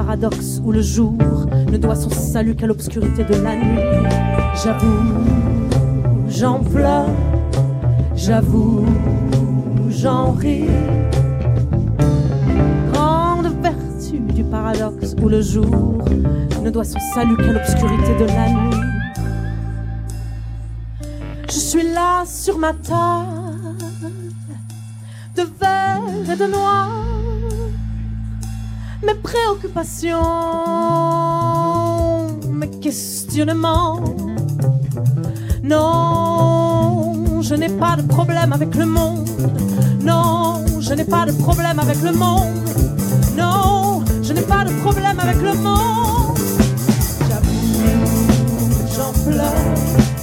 Paradoxe 0.10 0.60
où 0.64 0.72
le 0.72 0.82
jour 0.82 1.14
ne 1.72 1.78
doit 1.78 1.96
son 1.96 2.10
salut 2.10 2.56
qu'à 2.56 2.66
l'obscurité 2.66 3.24
de 3.24 3.36
la 3.44 3.56
nuit. 3.56 3.80
J'avoue, 4.64 5.14
j'en 6.28 6.64
pleure, 6.64 7.06
j'avoue, 8.16 8.88
j'en 9.92 10.32
ris. 10.32 10.66
Grande 12.92 13.54
vertu 13.62 14.18
du 14.34 14.44
paradoxe 14.46 15.16
où 15.22 15.30
le 15.30 15.42
jour 15.42 16.04
ne 16.64 16.72
doit 16.72 16.86
son 16.86 17.00
salut 17.14 17.38
qu'à 17.38 17.54
l'obscurité 17.54 18.16
de 18.20 18.26
la 18.26 18.50
nuit. 18.50 18.78
Je 21.50 21.60
suis 21.60 21.84
là 21.84 22.24
sur 22.26 22.58
ma 22.58 22.74
table 22.74 23.29
mes 32.52 32.70
questionnements. 32.82 34.04
Non, 35.64 37.42
je 37.42 37.56
n'ai 37.56 37.70
pas 37.70 37.96
de 37.96 38.02
problème 38.02 38.52
avec 38.52 38.76
le 38.76 38.86
monde. 38.86 39.30
Non, 40.02 40.66
je 40.82 40.94
n'ai 40.94 41.06
pas 41.06 41.26
de 41.26 41.32
problème 41.32 41.80
avec 41.80 42.02
le 42.02 42.12
monde. 42.12 42.68
Non, 43.38 44.04
je 44.22 44.34
n'ai 44.34 44.42
pas 44.42 44.66
de 44.66 44.74
problème 44.82 45.18
avec 45.18 45.38
le 45.42 45.54
monde. 45.54 46.38
J'avoue, 47.30 47.72
j'en 48.96 49.14
pleure. 49.32 50.19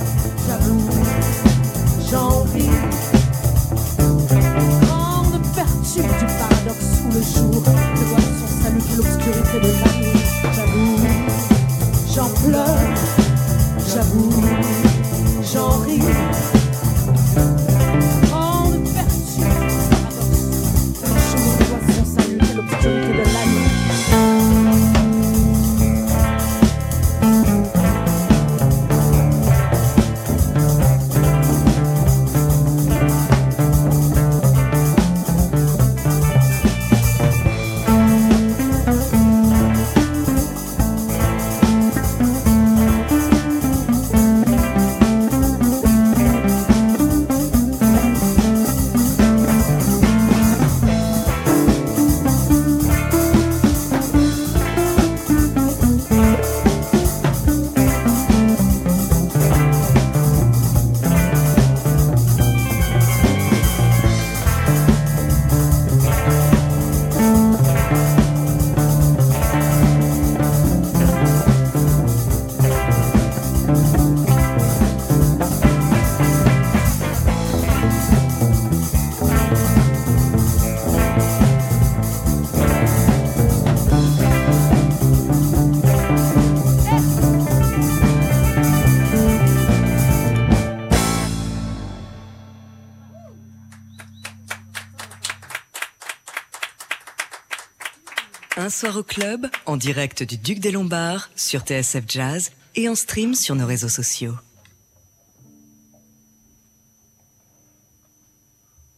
Soir 98.76 98.98
au 98.98 99.02
club, 99.02 99.46
en 99.64 99.78
direct 99.78 100.22
du 100.22 100.36
Duc 100.36 100.58
des 100.58 100.70
Lombards, 100.70 101.30
sur 101.34 101.62
TSF 101.62 102.04
Jazz 102.06 102.50
et 102.74 102.90
en 102.90 102.94
stream 102.94 103.34
sur 103.34 103.54
nos 103.54 103.64
réseaux 103.66 103.88
sociaux. 103.88 104.34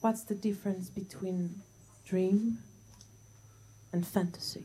What's 0.02 0.24
the 0.26 0.34
difference 0.34 0.90
between 0.90 1.50
dream 2.10 2.56
and 3.94 4.02
fantasy? 4.02 4.64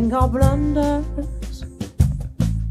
Recalling 0.00 0.14
our 0.14 0.28
blunders. 0.28 1.64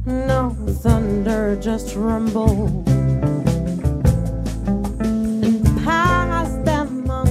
No 0.05 0.55
thunder, 0.81 1.57
just 1.61 1.95
rumble. 1.95 2.83
And 5.01 5.63
pass 5.83 6.49
them 6.65 7.09
on 7.09 7.25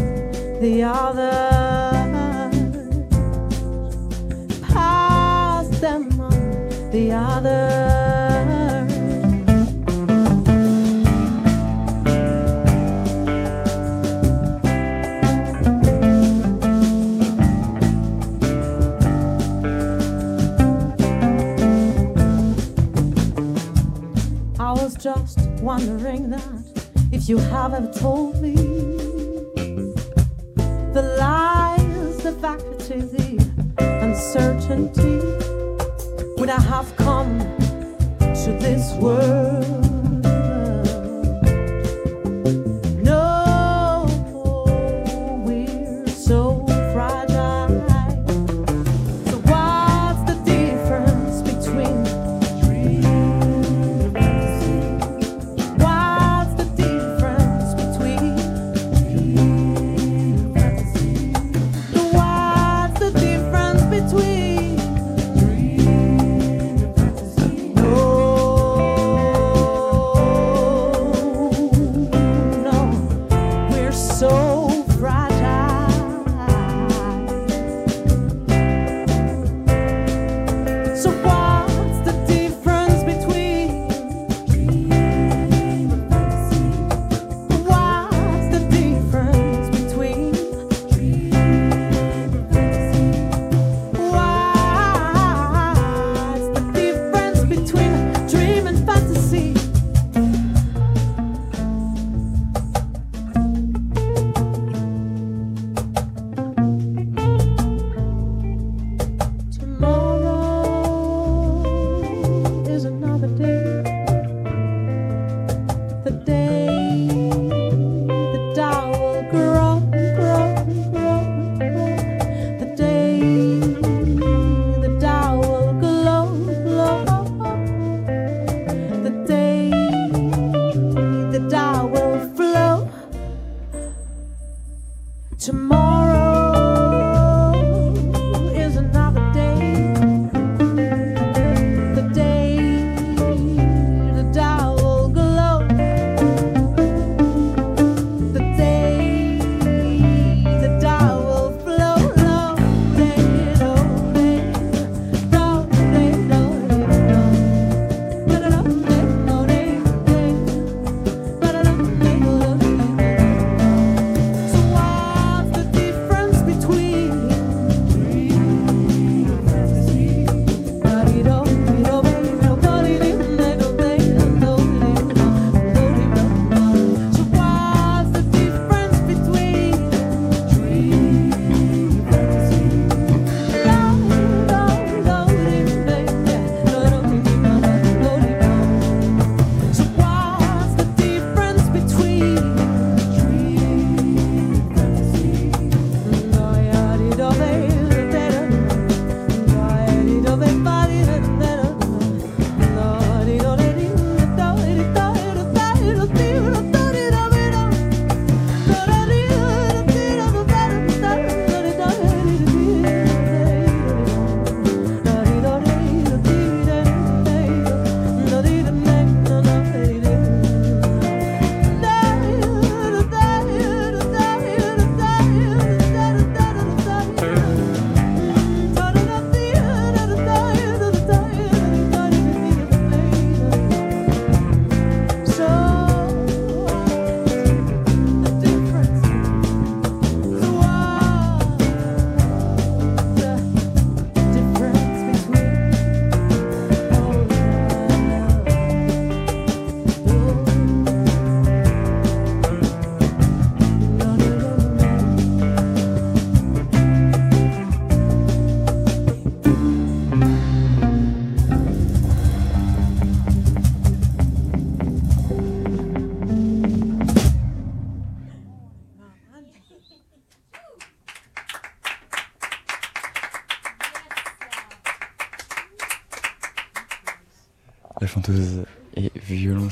the 0.61 0.83
others. 0.85 1.38
Wondering 25.61 26.31
that 26.31 26.89
if 27.13 27.29
you 27.29 27.39
have 27.39 27.75
ever 27.75 27.93
told 27.93 28.41
me 28.41 28.55
the 30.93 31.17
lies, 31.19 32.23
the 32.23 32.33
vacuity, 32.33 33.01
the 33.77 33.99
uncertainty 34.03 35.19
would 36.39 36.51
I 36.51 36.61
have 36.61 36.95
come 36.97 37.39
to 38.19 38.57
this 38.61 38.93
world? 38.95 39.68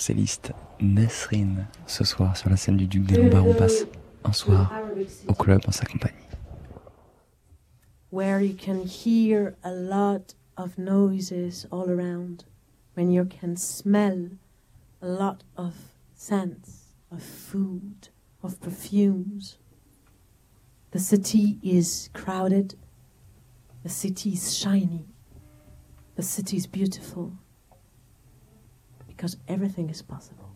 Violoncelliste 0.07 0.53
Nesrine 0.81 1.67
ce 1.87 2.05
soir 2.05 2.37
sur 2.37 2.51
la 2.51 2.57
scène 2.57 2.77
du 2.77 2.87
Duc 2.87 3.07
des 3.07 3.17
Lombards. 3.17 3.47
On 3.47 3.55
passe 3.55 3.87
un 4.25 4.33
soir 4.33 4.73
au 5.27 5.35
club 5.35 5.63
en 5.67 5.73
sa 5.73 5.85
compagnie. 5.85 6.15
Where 8.13 8.41
you 8.41 8.55
can 8.55 8.85
hear 8.87 9.55
a 9.65 9.73
lot 9.73 10.35
of 10.57 10.79
noises 10.79 11.67
all 11.71 11.91
around, 11.91 12.45
when 12.95 13.11
you 13.11 13.25
can 13.25 13.57
smell 13.57 14.31
a 15.03 15.09
lot 15.09 15.43
of 15.57 15.75
scents 16.15 16.95
of 17.11 17.21
food, 17.21 18.09
of 18.43 18.61
perfumes. 18.61 19.59
The 20.93 21.01
city 21.01 21.59
is 21.63 22.09
crowded, 22.15 22.77
the 23.83 23.91
city 23.91 24.31
is 24.31 24.57
shiny, 24.57 25.05
the 26.15 26.23
city 26.23 26.57
is 26.57 26.67
beautiful. 26.67 27.33
because 29.16 29.38
everything 29.48 29.90
is 29.90 30.02
possible. 30.02 30.48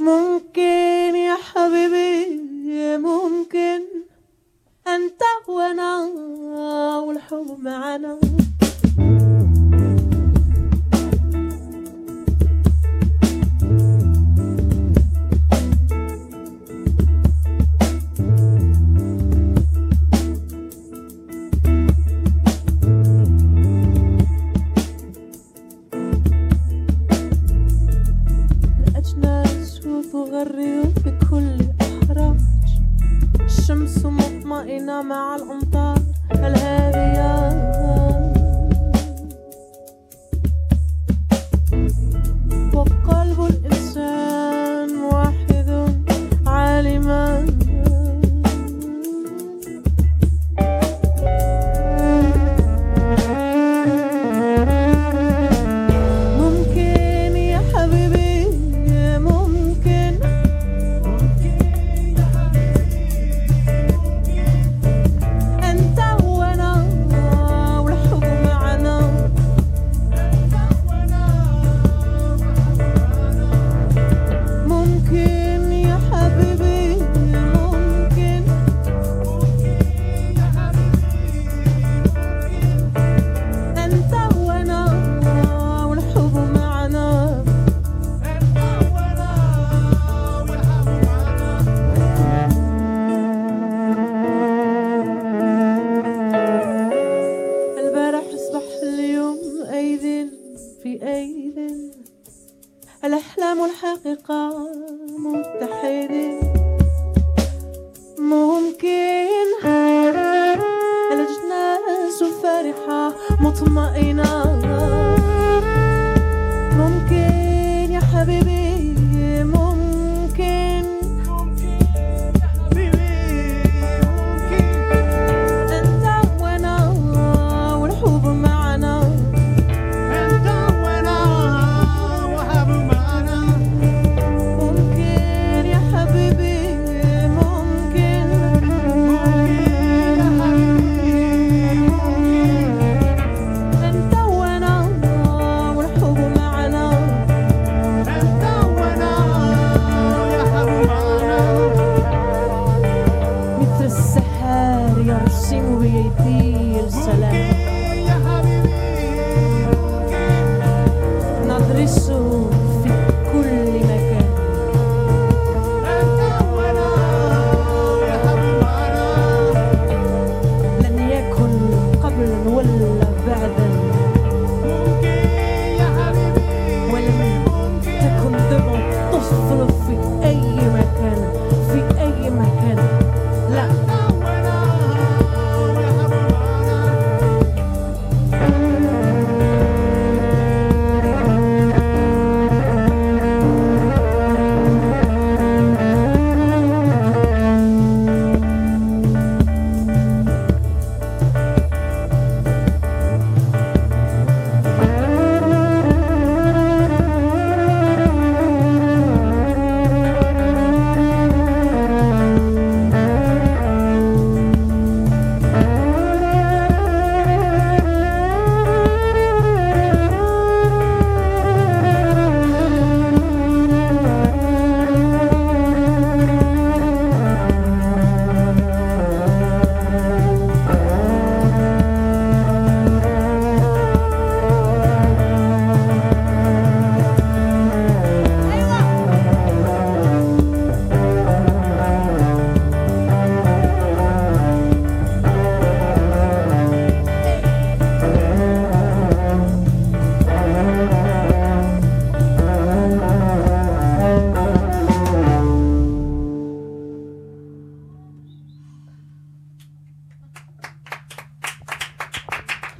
ممكن 0.00 1.14
يا 1.16 1.36
حبيبي 1.36 2.42
ممكن 2.96 3.82
انت 4.86 5.22
وانا 5.48 5.98
والحب 6.98 7.58
معنا 7.60 8.18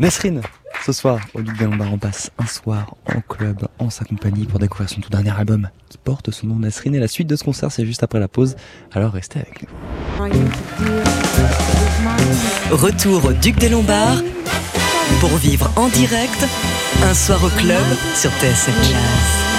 Nesrine, 0.08 0.42
ce 0.86 0.94
soir, 0.94 1.20
au 1.34 1.42
Duc 1.42 1.58
des 1.58 1.66
Lombards, 1.66 1.92
on 1.92 1.98
passe 1.98 2.32
un 2.38 2.46
soir 2.46 2.96
en 3.14 3.20
club, 3.20 3.68
en 3.78 3.90
sa 3.90 4.06
compagnie, 4.06 4.46
pour 4.46 4.58
découvrir 4.58 4.90
son 4.90 5.02
tout 5.02 5.10
dernier 5.10 5.38
album 5.38 5.68
qui 5.90 5.98
porte 5.98 6.32
son 6.32 6.48
nom 6.48 6.56
Nesrine. 6.56 6.96
Et 6.96 7.00
la 7.00 7.10
suite 7.10 7.28
de 7.28 7.36
ce 7.36 7.44
concert, 7.44 7.74
c'est 7.74 7.86
juste 7.86 8.04
après 8.04 8.18
la 8.18 8.30
pause. 8.30 8.56
Alors 8.94 9.12
restez 9.12 9.40
avec 9.40 9.64
nous. 9.64 10.30
Retour 12.72 13.26
au 13.26 13.34
Duc 13.34 13.58
des 13.58 13.68
Lombards 13.68 14.24
pour 15.20 15.36
vivre 15.36 15.70
en 15.76 15.90
direct 15.90 16.46
un 17.04 17.14
soir 17.14 17.44
au 17.44 17.50
club 17.50 17.84
sur 18.16 18.32
TSF 18.32 18.82
Jazz. 18.84 19.57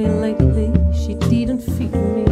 Me 0.00 0.08
lately 0.08 0.72
she 0.94 1.14
didn't 1.28 1.60
feed 1.60 1.92
me. 1.92 2.24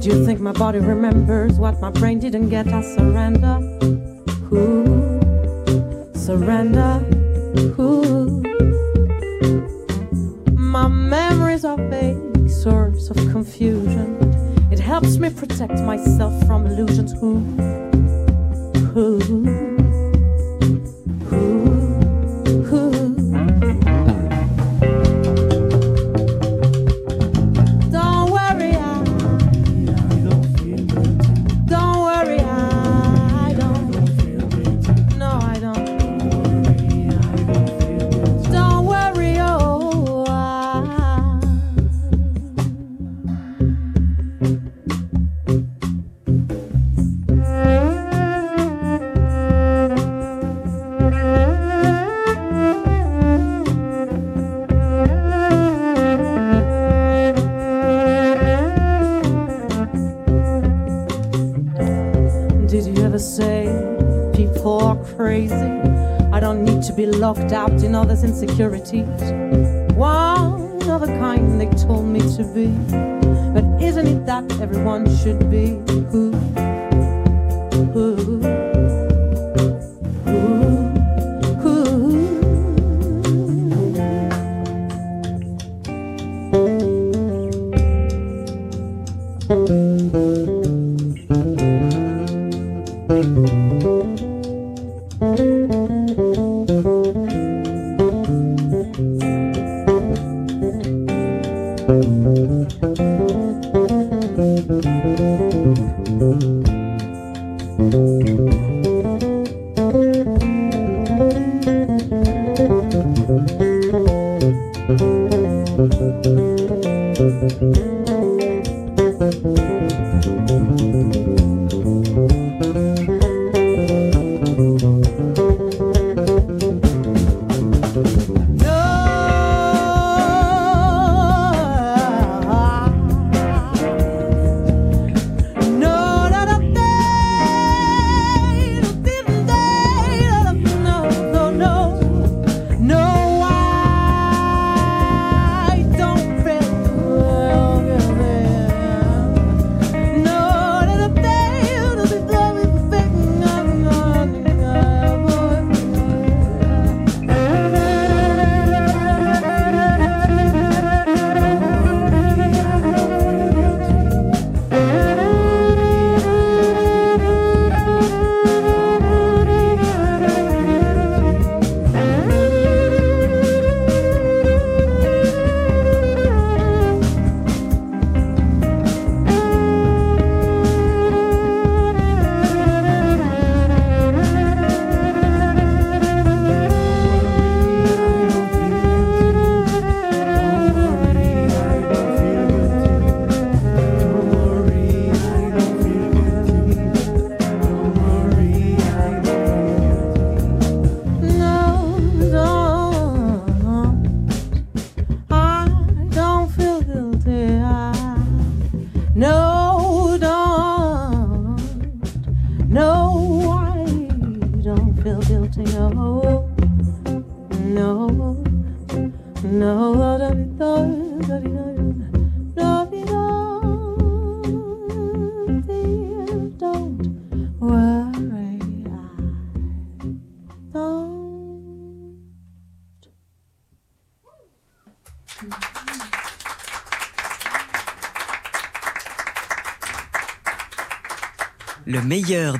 Do 0.00 0.08
you 0.10 0.24
think 0.24 0.40
my 0.40 0.52
body 0.52 0.78
remembers 0.78 1.58
what 1.58 1.80
my 1.80 1.90
brain 1.90 2.18
didn't 2.20 2.48
get? 2.48 2.68
I 2.68 2.82
surrender. 2.82 3.58
Ooh, 4.52 5.20
surrender. 6.14 6.92
Ooh. 7.80 8.42
My 10.56 10.86
memories 10.88 11.64
are 11.64 11.76
vague, 11.76 12.48
source 12.48 13.10
of 13.10 13.16
confusion. 13.32 14.08
It 14.70 14.78
helps 14.78 15.16
me 15.16 15.30
protect 15.30 15.80
myself 15.82 16.32
from 16.46 16.66
illusions. 16.66 17.14
Ooh, 17.22 17.42
ooh. 18.96 19.71
Out 67.38 67.82
in 67.82 67.94
others' 67.94 68.24
insecurities. 68.24 69.06
One 69.94 70.82
of 70.90 71.02
a 71.02 71.06
kind 71.06 71.60
they 71.60 71.66
told 71.86 72.06
me 72.06 72.20
to 72.36 72.44
be. 72.44 72.66
But 73.54 73.64
isn't 73.82 74.06
it 74.06 74.26
that 74.26 74.44
everyone 74.60 75.04
should 75.16 75.50
be? 75.50 75.80
Ooh, 76.14 76.32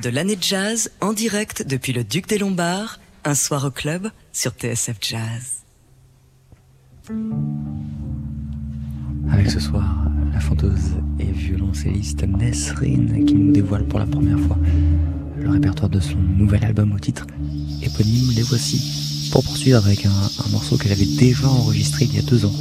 de 0.03 0.09
l'année 0.09 0.35
de 0.35 0.43
jazz 0.43 0.91
en 0.99 1.13
direct 1.13 1.65
depuis 1.65 1.93
le 1.93 2.03
Duc 2.03 2.27
des 2.27 2.37
Lombards, 2.37 2.99
un 3.23 3.35
soir 3.35 3.63
au 3.63 3.71
club 3.71 4.09
sur 4.33 4.51
TSF 4.51 4.97
Jazz. 4.99 5.63
Avec 9.31 9.49
ce 9.49 9.61
soir, 9.61 9.85
la 10.33 10.41
fanteuse 10.41 10.97
et 11.19 11.31
violoncelliste 11.31 12.23
Nesrine 12.23 13.25
qui 13.25 13.33
nous 13.33 13.53
dévoile 13.53 13.85
pour 13.85 13.99
la 13.99 14.05
première 14.05 14.39
fois 14.41 14.57
le 15.37 15.49
répertoire 15.49 15.89
de 15.89 16.01
son 16.01 16.17
nouvel 16.17 16.65
album 16.65 16.91
au 16.91 16.99
titre 16.99 17.25
éponyme 17.81 18.31
Les 18.35 18.43
Voici. 18.43 19.29
Pour 19.31 19.41
poursuivre 19.41 19.77
avec 19.77 20.05
un, 20.05 20.49
morceau 20.51 20.77
qu'elle 20.77 20.91
avait 20.91 21.15
déjà 21.17 21.47
enregistré 21.47 22.05
il 22.05 22.15
y 22.15 22.19
a 22.19 22.23
deux 22.23 22.43
ans 22.43 22.53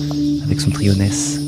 avec 0.45 0.61
son 0.61 0.71
trio 0.71 0.95
Ness. 0.95 1.42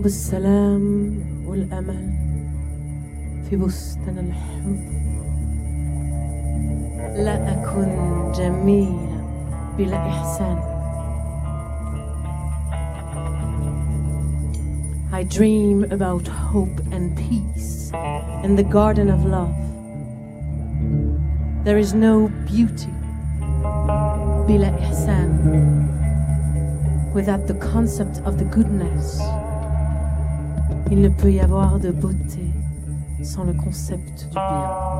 بالسلام 0.00 1.14
والأمل 1.46 2.10
في 3.50 3.56
بستان 3.56 4.18
الحب 4.18 4.76
لا 7.24 7.52
أكون 7.52 7.92
جميلة 8.32 9.20
بلا 9.78 9.96
إحسان 10.08 10.58
I 15.12 15.24
dream 15.24 15.84
about 15.92 16.26
hope 16.26 16.80
and 16.90 17.14
peace 17.16 17.92
in 18.44 18.56
the 18.56 18.62
garden 18.62 19.10
of 19.10 19.26
love. 19.26 19.56
There 21.64 21.76
is 21.76 21.92
no 21.92 22.28
beauty 22.48 22.94
bila 24.48 24.72
ihsan 24.88 25.30
without 27.12 27.46
the 27.46 27.58
concept 27.72 28.22
of 28.24 28.38
the 28.38 28.44
goodness. 28.56 29.20
Il 30.91 30.99
ne 30.99 31.07
peut 31.07 31.31
y 31.31 31.39
avoir 31.39 31.79
de 31.79 31.89
beauté 31.89 32.41
sans 33.23 33.45
le 33.45 33.53
concept 33.53 34.25
du 34.25 34.33
bien. 34.33 34.91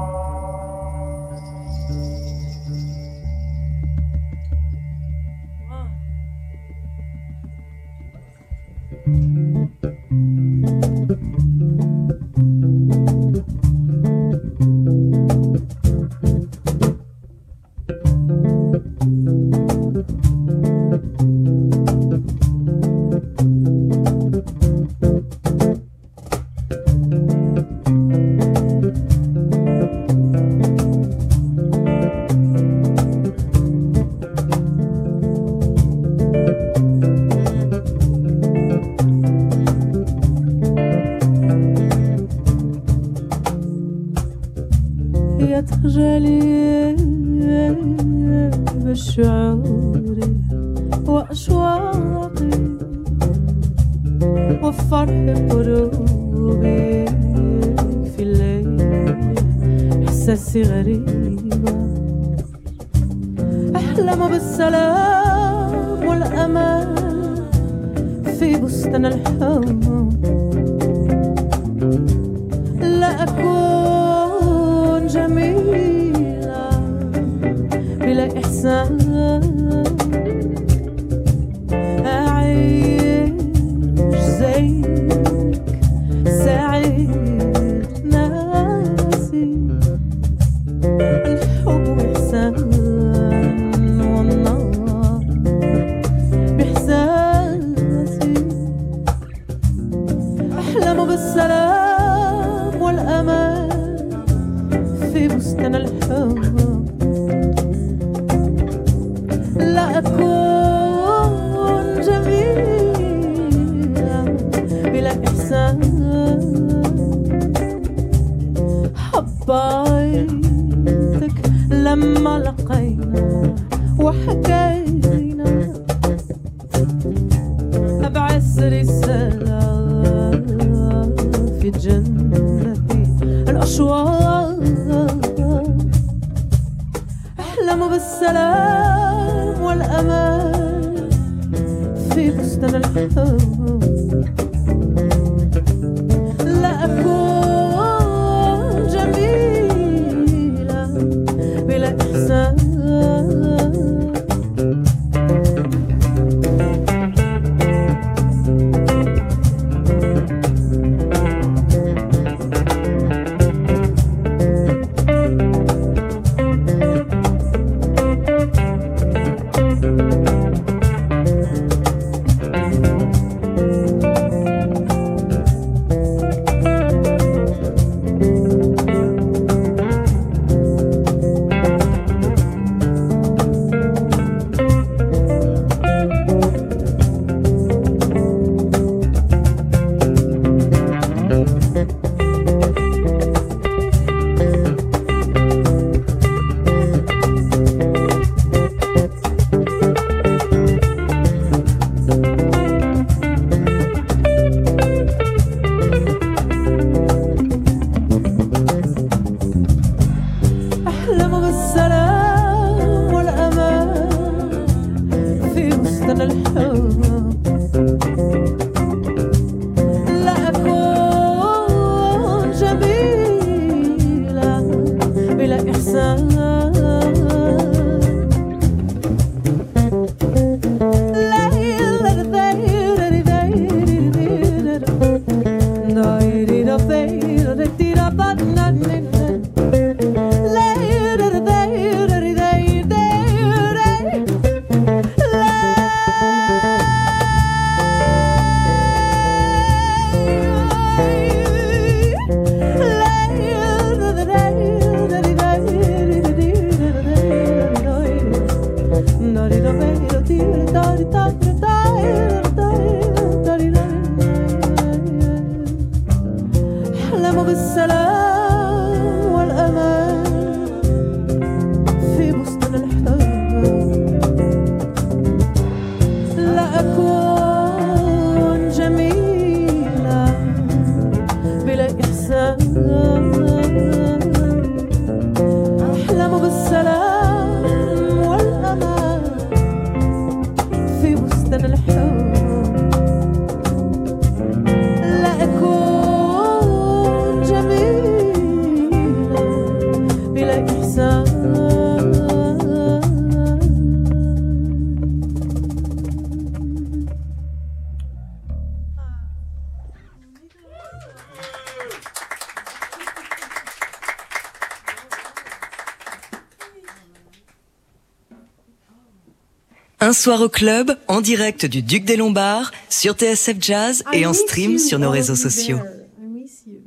Un 320.04 320.14
soir 320.14 320.41
au 320.41 320.49
club, 320.49 320.97
en 321.08 321.22
direct 321.22 321.68
du 321.68 321.84
Duc 321.84 322.06
des 322.06 322.18
Lombards, 322.18 322.72
sur 322.89 323.14
TSF 323.14 323.58
Jazz 323.60 324.04
et 324.12 324.26
en 324.26 324.34
stream 324.34 324.80
sur 324.80 324.97
nos 324.97 325.12
réseaux 325.12 325.36
sociaux. 325.36 325.78
I 325.78 326.26
miss 326.26 326.64
you. 326.66 326.82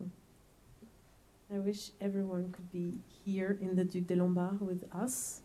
I 1.48 1.60
wish 1.64 1.92
everyone 2.00 2.50
could 2.50 2.68
be 2.72 2.98
here 3.24 3.56
in 3.62 3.76
the 3.76 3.84
Duc 3.84 4.08
des 4.08 4.16
Lombards 4.16 4.60
with 4.60 4.82
us. 5.00 5.42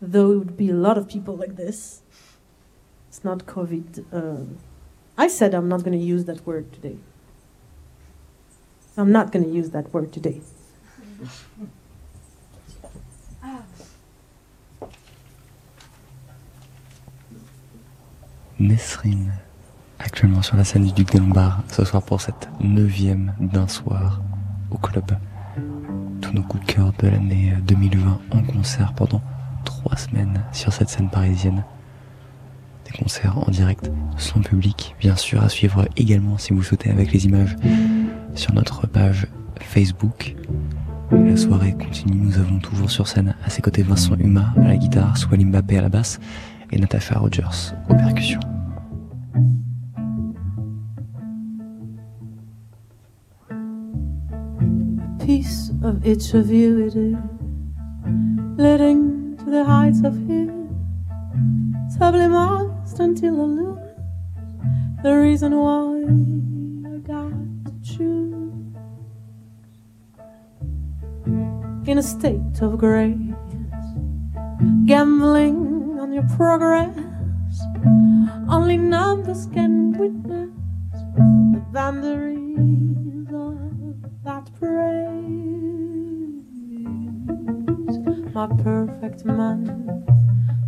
Though 0.00 0.32
it 0.32 0.38
would 0.38 0.56
be 0.56 0.70
a 0.70 0.74
lot 0.74 0.96
of 0.96 1.06
people 1.06 1.36
like 1.36 1.56
this. 1.56 2.00
It's 3.10 3.22
not 3.22 3.44
COVID. 3.44 4.02
Uh, 4.10 4.46
I 5.18 5.28
said 5.28 5.52
I'm 5.52 5.68
not 5.68 5.84
going 5.84 5.98
to 5.98 6.02
use 6.02 6.24
that 6.24 6.46
word 6.46 6.72
today. 6.72 6.96
I'm 8.96 9.12
not 9.12 9.32
going 9.32 9.44
to 9.44 9.50
use 9.50 9.68
that 9.72 9.92
word 9.92 10.14
today. 10.14 10.40
Nesrine, 18.62 19.32
actuellement 19.98 20.40
sur 20.40 20.56
la 20.56 20.62
scène 20.62 20.84
du 20.84 20.92
Duc 20.92 21.10
des 21.10 21.18
Lombards, 21.18 21.64
ce 21.66 21.84
soir 21.84 22.00
pour 22.00 22.20
cette 22.20 22.48
neuvième 22.60 23.34
d'un 23.40 23.66
soir 23.66 24.22
au 24.70 24.78
club. 24.78 25.04
Tous 26.20 26.32
nos 26.32 26.42
coups 26.42 26.64
de 26.64 26.72
cœur 26.72 26.92
de 27.00 27.08
l'année 27.08 27.54
2020 27.66 28.20
en 28.30 28.42
concert 28.44 28.92
pendant 28.94 29.20
trois 29.64 29.96
semaines 29.96 30.44
sur 30.52 30.72
cette 30.72 30.90
scène 30.90 31.10
parisienne. 31.10 31.64
Des 32.84 32.96
concerts 32.96 33.36
en 33.36 33.50
direct, 33.50 33.90
sans 34.16 34.40
public, 34.40 34.94
bien 35.00 35.16
sûr, 35.16 35.42
à 35.42 35.48
suivre 35.48 35.88
également 35.96 36.38
si 36.38 36.52
vous 36.52 36.62
souhaitez 36.62 36.88
avec 36.88 37.10
les 37.10 37.26
images 37.26 37.56
sur 38.36 38.54
notre 38.54 38.86
page 38.86 39.26
Facebook. 39.58 40.36
La 41.10 41.36
soirée 41.36 41.72
continue, 41.72 42.14
nous 42.14 42.38
avons 42.38 42.60
toujours 42.60 42.92
sur 42.92 43.08
scène 43.08 43.34
à 43.44 43.50
ses 43.50 43.60
côtés 43.60 43.82
Vincent 43.82 44.14
Huma 44.16 44.54
à 44.56 44.68
la 44.68 44.76
guitare, 44.76 45.18
Swalim 45.18 45.50
Mbappé 45.50 45.78
à 45.78 45.82
la 45.82 45.88
basse 45.88 46.20
et 46.72 46.78
Natasha 46.78 47.18
Rogers 47.18 47.74
aux 47.88 47.94
percussions. 47.94 48.40
piece 55.24 55.70
of 55.84 56.04
each 56.04 56.34
of 56.34 56.50
you 56.50 56.80
it 56.86 56.96
is, 56.96 57.16
leading 58.58 59.36
to 59.38 59.44
the 59.44 59.64
heights 59.64 60.00
of 60.02 60.14
here, 60.26 60.52
sublimized 61.96 62.98
until 62.98 63.78
the 65.02 65.12
reason 65.14 65.56
why 65.56 66.02
I 66.92 66.98
got 66.98 67.32
to 67.66 67.72
choose. 67.82 68.52
In 71.86 71.98
a 71.98 72.02
state 72.02 72.60
of 72.60 72.78
grace, 72.78 73.16
gambling 74.86 75.81
your 76.12 76.26
progress, 76.36 76.96
only 78.48 78.76
numbers 78.76 79.46
can 79.52 79.92
witness 79.92 80.50
the 81.52 81.60
boundaries 81.72 83.28
of 83.32 83.96
that 84.24 84.50
praise. 84.58 84.82
My 88.34 88.46
perfect 88.62 89.24
man, 89.24 90.04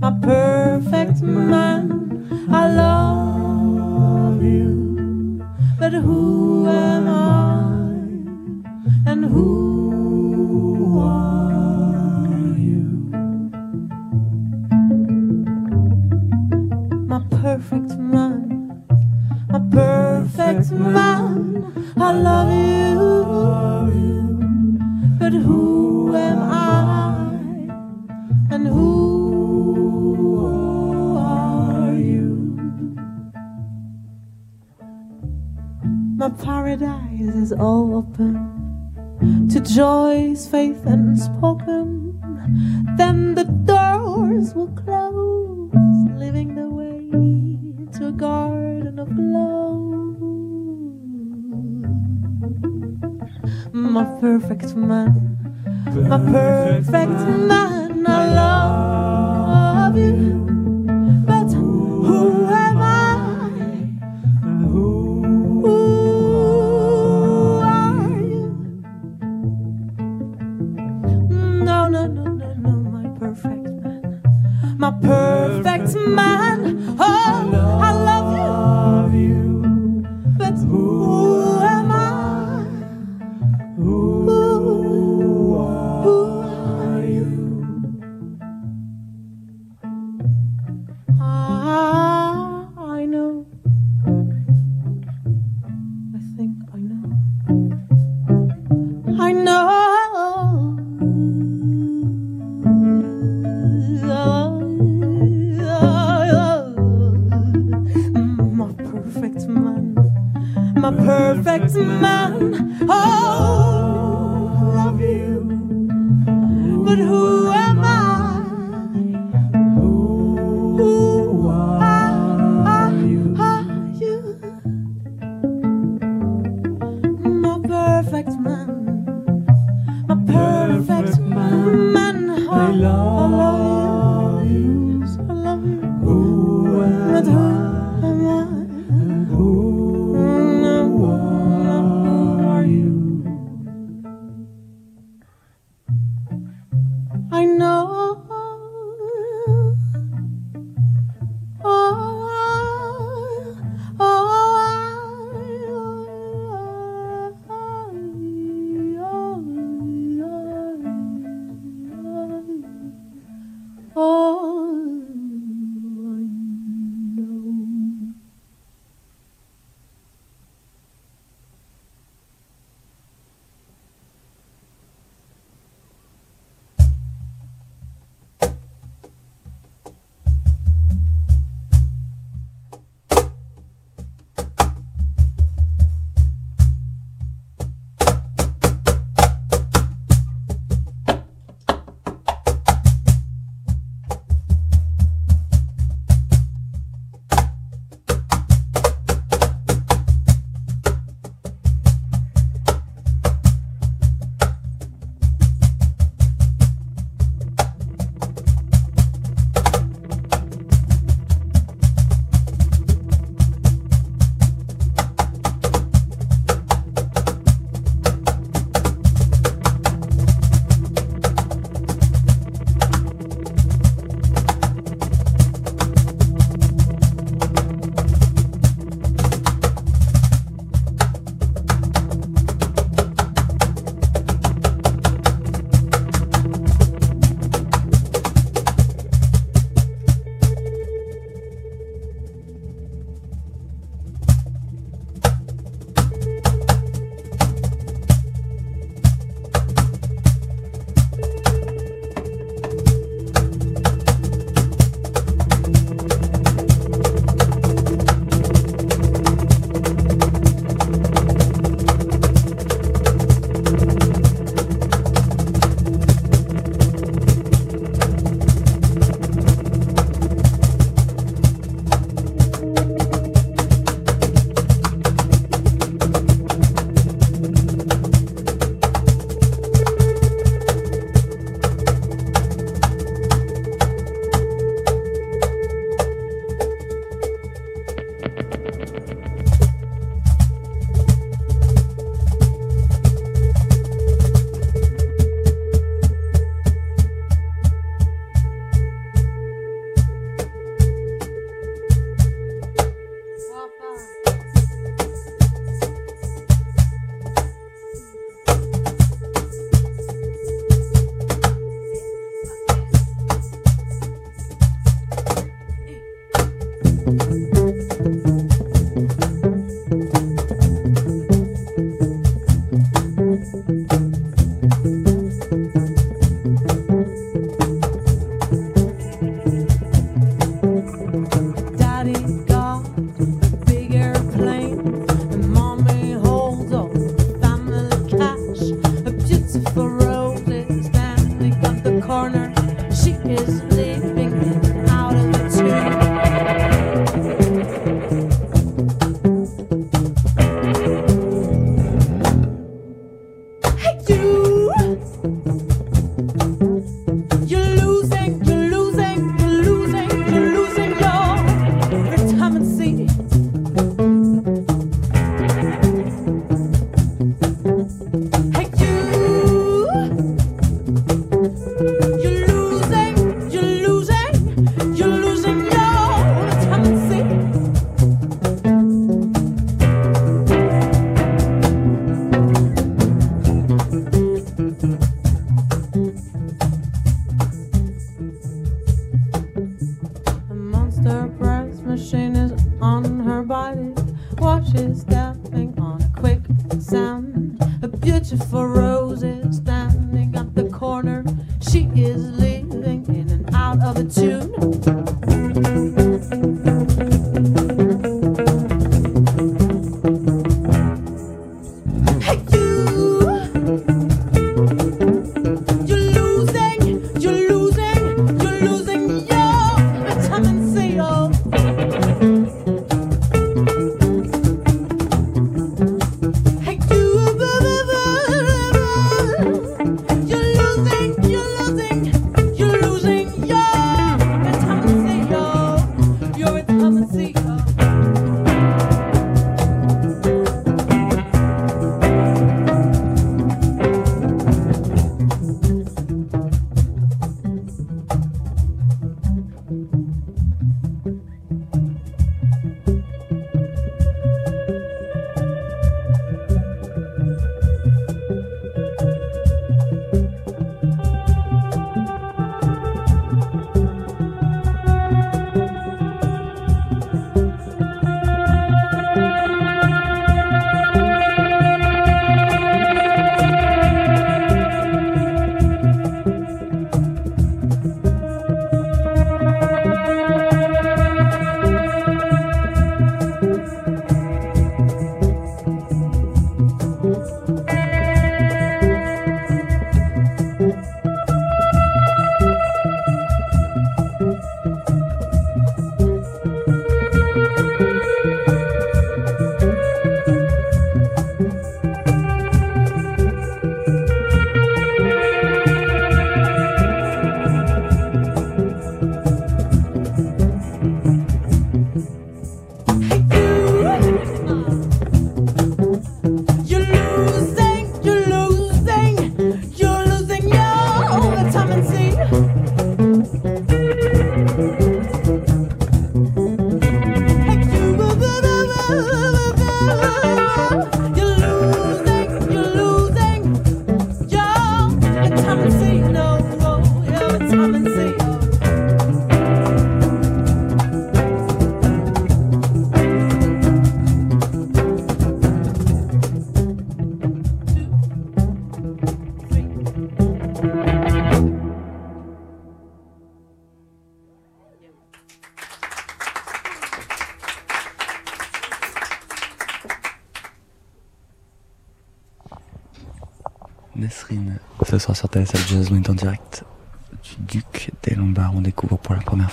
my 0.01 0.13
perfect 0.23 1.23
man, 1.23 2.49
I 2.51 2.69
love 2.73 4.43
you. 4.43 5.45
But 5.79 5.93
who 5.93 6.69
am 6.69 7.09
I? 7.09 9.11
And 9.11 9.25
who 9.25 11.01
are 11.01 11.44
My 17.15 17.23
perfect 17.31 17.91
man, 17.97 18.83
my 19.49 19.61
perfect 19.71 20.73
man, 20.73 21.73
I 21.97 22.11
love 22.11 22.51
you. 22.51 23.15
But 25.21 25.33
who 25.33 26.17
am 26.17 26.39
I? 26.43 27.39
And 28.51 28.67
who 28.67 28.89
are 31.17 31.95
you? 31.95 32.35
My 36.17 36.31
paradise 36.31 37.21
is 37.21 37.53
all 37.53 37.95
open 37.95 38.35
to 39.53 39.61
joys, 39.61 40.49
faith, 40.49 40.85
and 40.85 41.17
spoken. 41.17 42.19
Then 42.97 43.37
the 43.37 43.45
doors 43.45 44.53
will 44.53 44.73
close, 44.75 45.71
leaving 46.19 46.57
the 46.57 46.74
way 47.15 47.57
to 47.93 48.09
a 48.09 48.13
garden 48.13 48.99
of 48.99 49.09
glow. 49.15 49.93
My 53.73 54.05
perfect 54.21 54.75
man, 54.75 55.39
my 56.09 56.19
perfect 56.19 57.21
man, 57.49 58.07
I 58.07 58.35
love 58.35 59.97
you. 59.97 60.44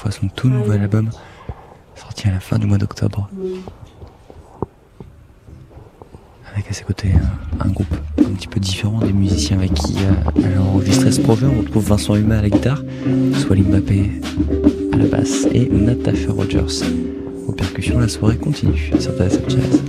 Fois 0.01 0.09
son 0.09 0.27
tout 0.29 0.49
nouvel 0.49 0.81
album, 0.81 1.11
sorti 1.95 2.27
à 2.27 2.31
la 2.31 2.39
fin 2.39 2.57
du 2.57 2.65
mois 2.65 2.79
d'octobre. 2.79 3.29
Avec 6.51 6.67
à 6.71 6.73
ses 6.73 6.83
côtés 6.83 7.11
un, 7.59 7.69
groupe 7.69 7.93
un 8.17 8.33
petit 8.33 8.47
peu 8.47 8.59
différent 8.59 8.97
des 8.97 9.13
musiciens 9.13 9.59
avec 9.59 9.75
qui 9.75 9.97
euh, 9.99 10.41
elle 10.43 10.57
a 10.57 10.61
enregistré 10.61 11.11
ce 11.11 11.21
projet. 11.21 11.45
On 11.45 11.59
retrouve 11.59 11.87
Vincent 11.87 12.15
Humain 12.15 12.39
à 12.39 12.41
la 12.41 12.49
guitare, 12.49 12.81
Swally 13.35 13.61
Mbappé 13.61 14.09
à 14.91 14.97
la 14.97 15.05
basse 15.05 15.47
et 15.53 15.69
Natasha 15.69 16.31
Rogers 16.31 16.83
aux 17.47 17.53
percussions. 17.53 17.99
La 17.99 18.07
soirée 18.07 18.37
continue 18.37 18.91
sur 18.99 19.11
TSF 19.15 19.49
Jazz. 19.49 19.83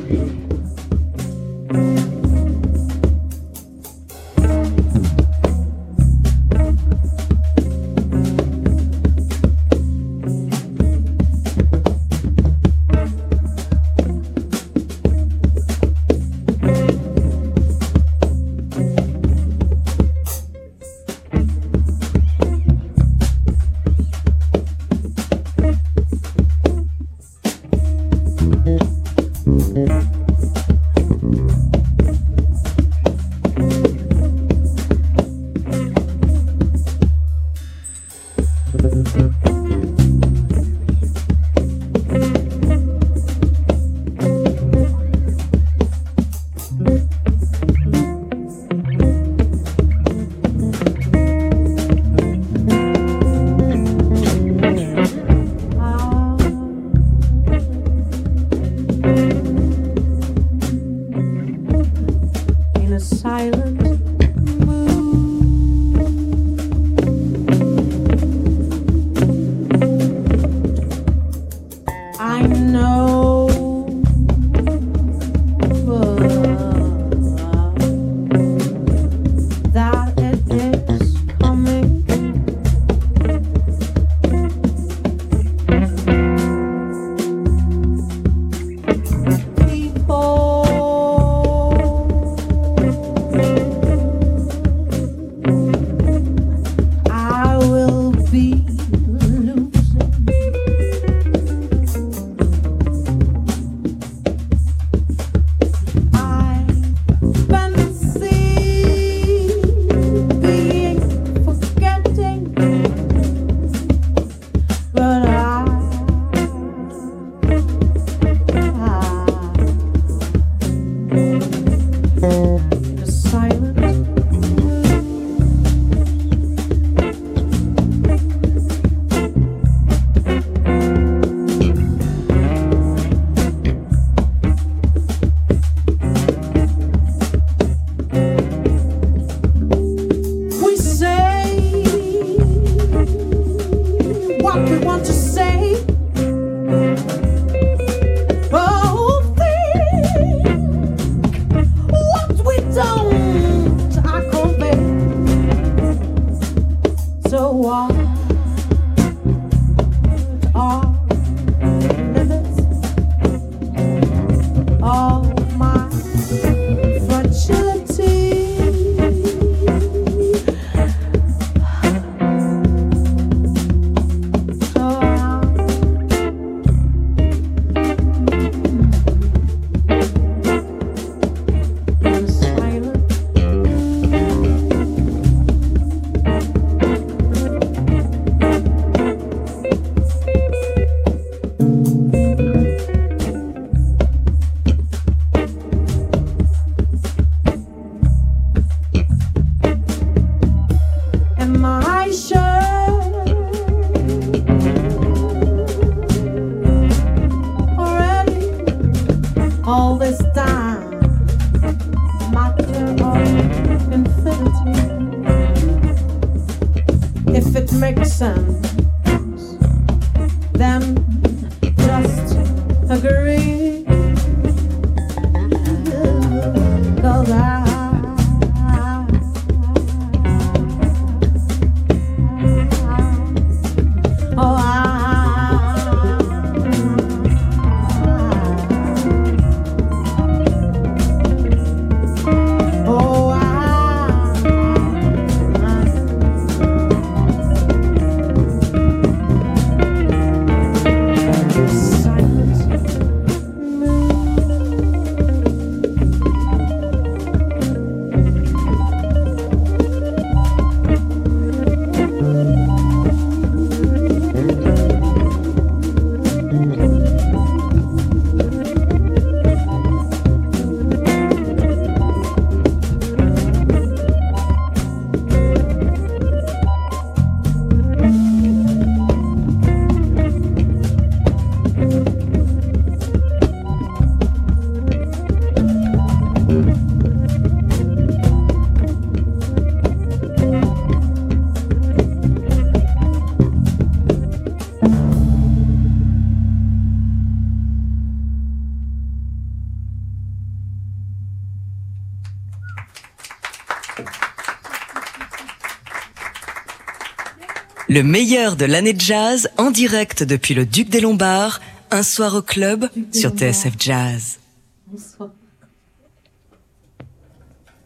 Le 307.93 308.02
meilleur 308.02 308.56
de 308.56 308.64
l'année 308.64 308.94
de 308.94 309.01
jazz 309.02 309.51
en 309.59 309.70
direct 309.70 310.23
depuis 310.23 310.55
le 310.55 310.64
Duc 310.64 310.89
des 310.89 311.02
Lombards, 311.02 311.60
un 311.90 312.02
soir 312.02 312.35
au 312.35 312.40
club 312.40 312.89
sur 313.12 313.32
TSF 313.32 313.74
Jazz. 313.78 314.39
Bonsoir. 314.86 315.28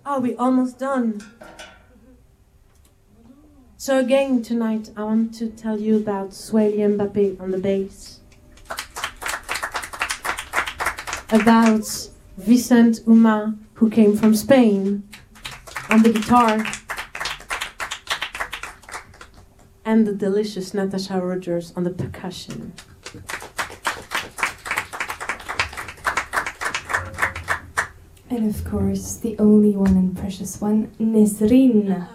Are 0.05 0.20
we 0.23 0.37
almost 0.39 0.78
done? 0.78 1.15
So 3.77 3.99
again 3.99 4.43
tonight 4.43 4.93
I 4.97 5.03
want 5.03 5.37
to 5.41 5.47
tell 5.47 5.77
you 5.77 5.97
about 5.97 6.33
Swaley 6.33 6.87
Mbappe 6.87 7.41
on 7.41 7.51
the 7.51 7.59
bass. 7.59 8.20
About 11.33 11.83
Vicent 12.39 13.01
Uma 13.09 13.57
who 13.74 13.91
came 13.91 14.16
from 14.16 14.37
Spain 14.37 15.03
on 15.91 16.05
the 16.05 16.12
guitar. 16.12 16.65
And 19.97 20.06
the 20.06 20.12
delicious 20.12 20.74
Natasha 20.74 21.18
Rogers 21.18 21.73
on 21.74 21.85
the 21.85 21.90
percussion. 21.90 22.74
And 28.28 28.51
of 28.51 28.62
course, 28.66 29.16
the 29.16 29.39
only 29.39 29.74
one 29.74 29.97
and 29.97 30.14
precious 30.14 30.60
one, 30.60 30.90
Nesrin. 31.01 32.06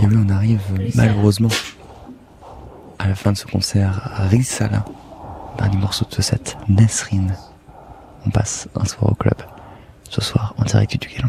Et 0.00 0.04
oui, 0.04 0.16
on 0.16 0.28
arrive 0.30 0.60
malheureusement 0.96 1.48
à 2.98 3.06
la 3.06 3.14
fin 3.14 3.30
de 3.30 3.36
ce 3.36 3.46
concert 3.46 4.00
à 4.04 4.26
Risala, 4.26 4.84
dernier 5.62 5.78
morceau 5.78 6.04
de 6.04 6.12
ce 6.12 6.22
set, 6.22 6.56
Nesrin. 6.68 7.28
On 8.26 8.30
passe 8.30 8.68
un 8.74 8.84
soir 8.84 9.12
au 9.12 9.14
club, 9.14 9.36
ce 10.10 10.20
soir 10.20 10.54
en 10.58 10.64
direct 10.64 10.90
du 10.92 10.98
Duc 10.98 11.22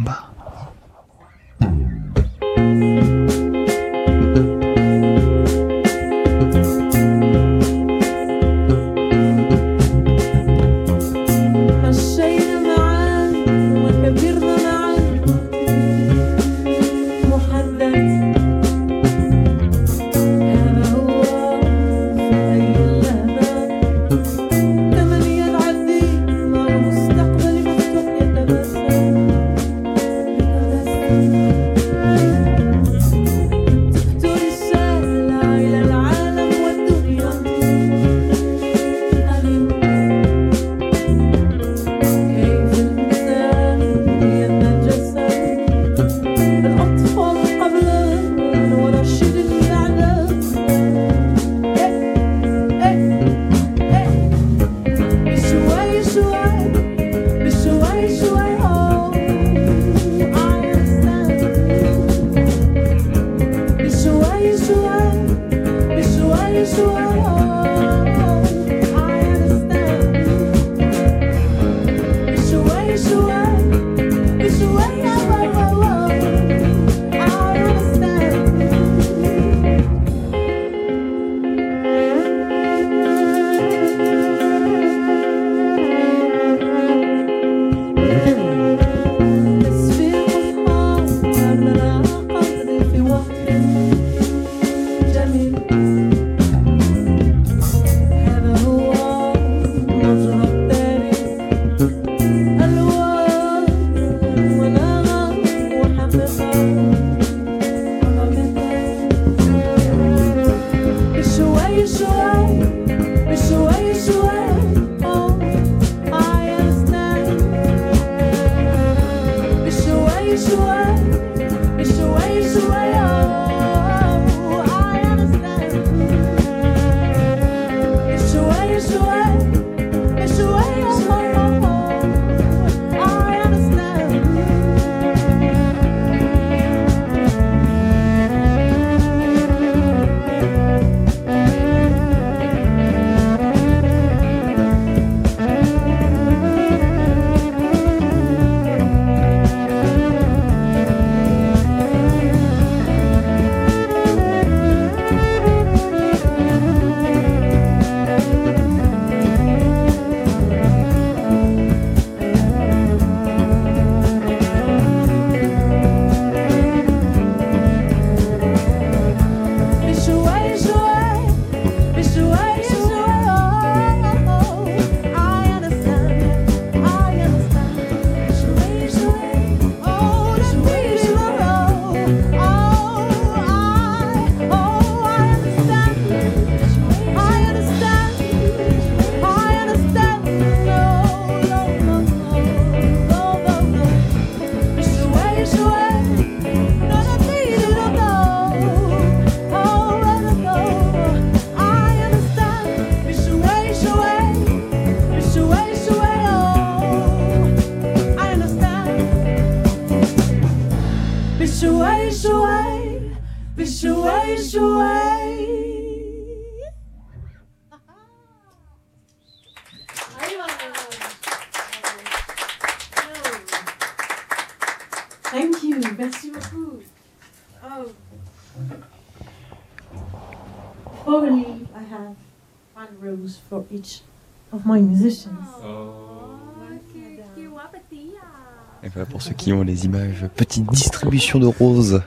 Et 238.84 238.90
voilà 238.90 239.06
pour 239.06 239.22
ceux 239.22 239.34
qui 239.34 239.54
ont 239.54 239.64
les 239.64 239.86
images, 239.86 240.26
petite 240.36 240.66
distribution 240.70 241.40
de 241.40 241.48
roses 241.48 242.02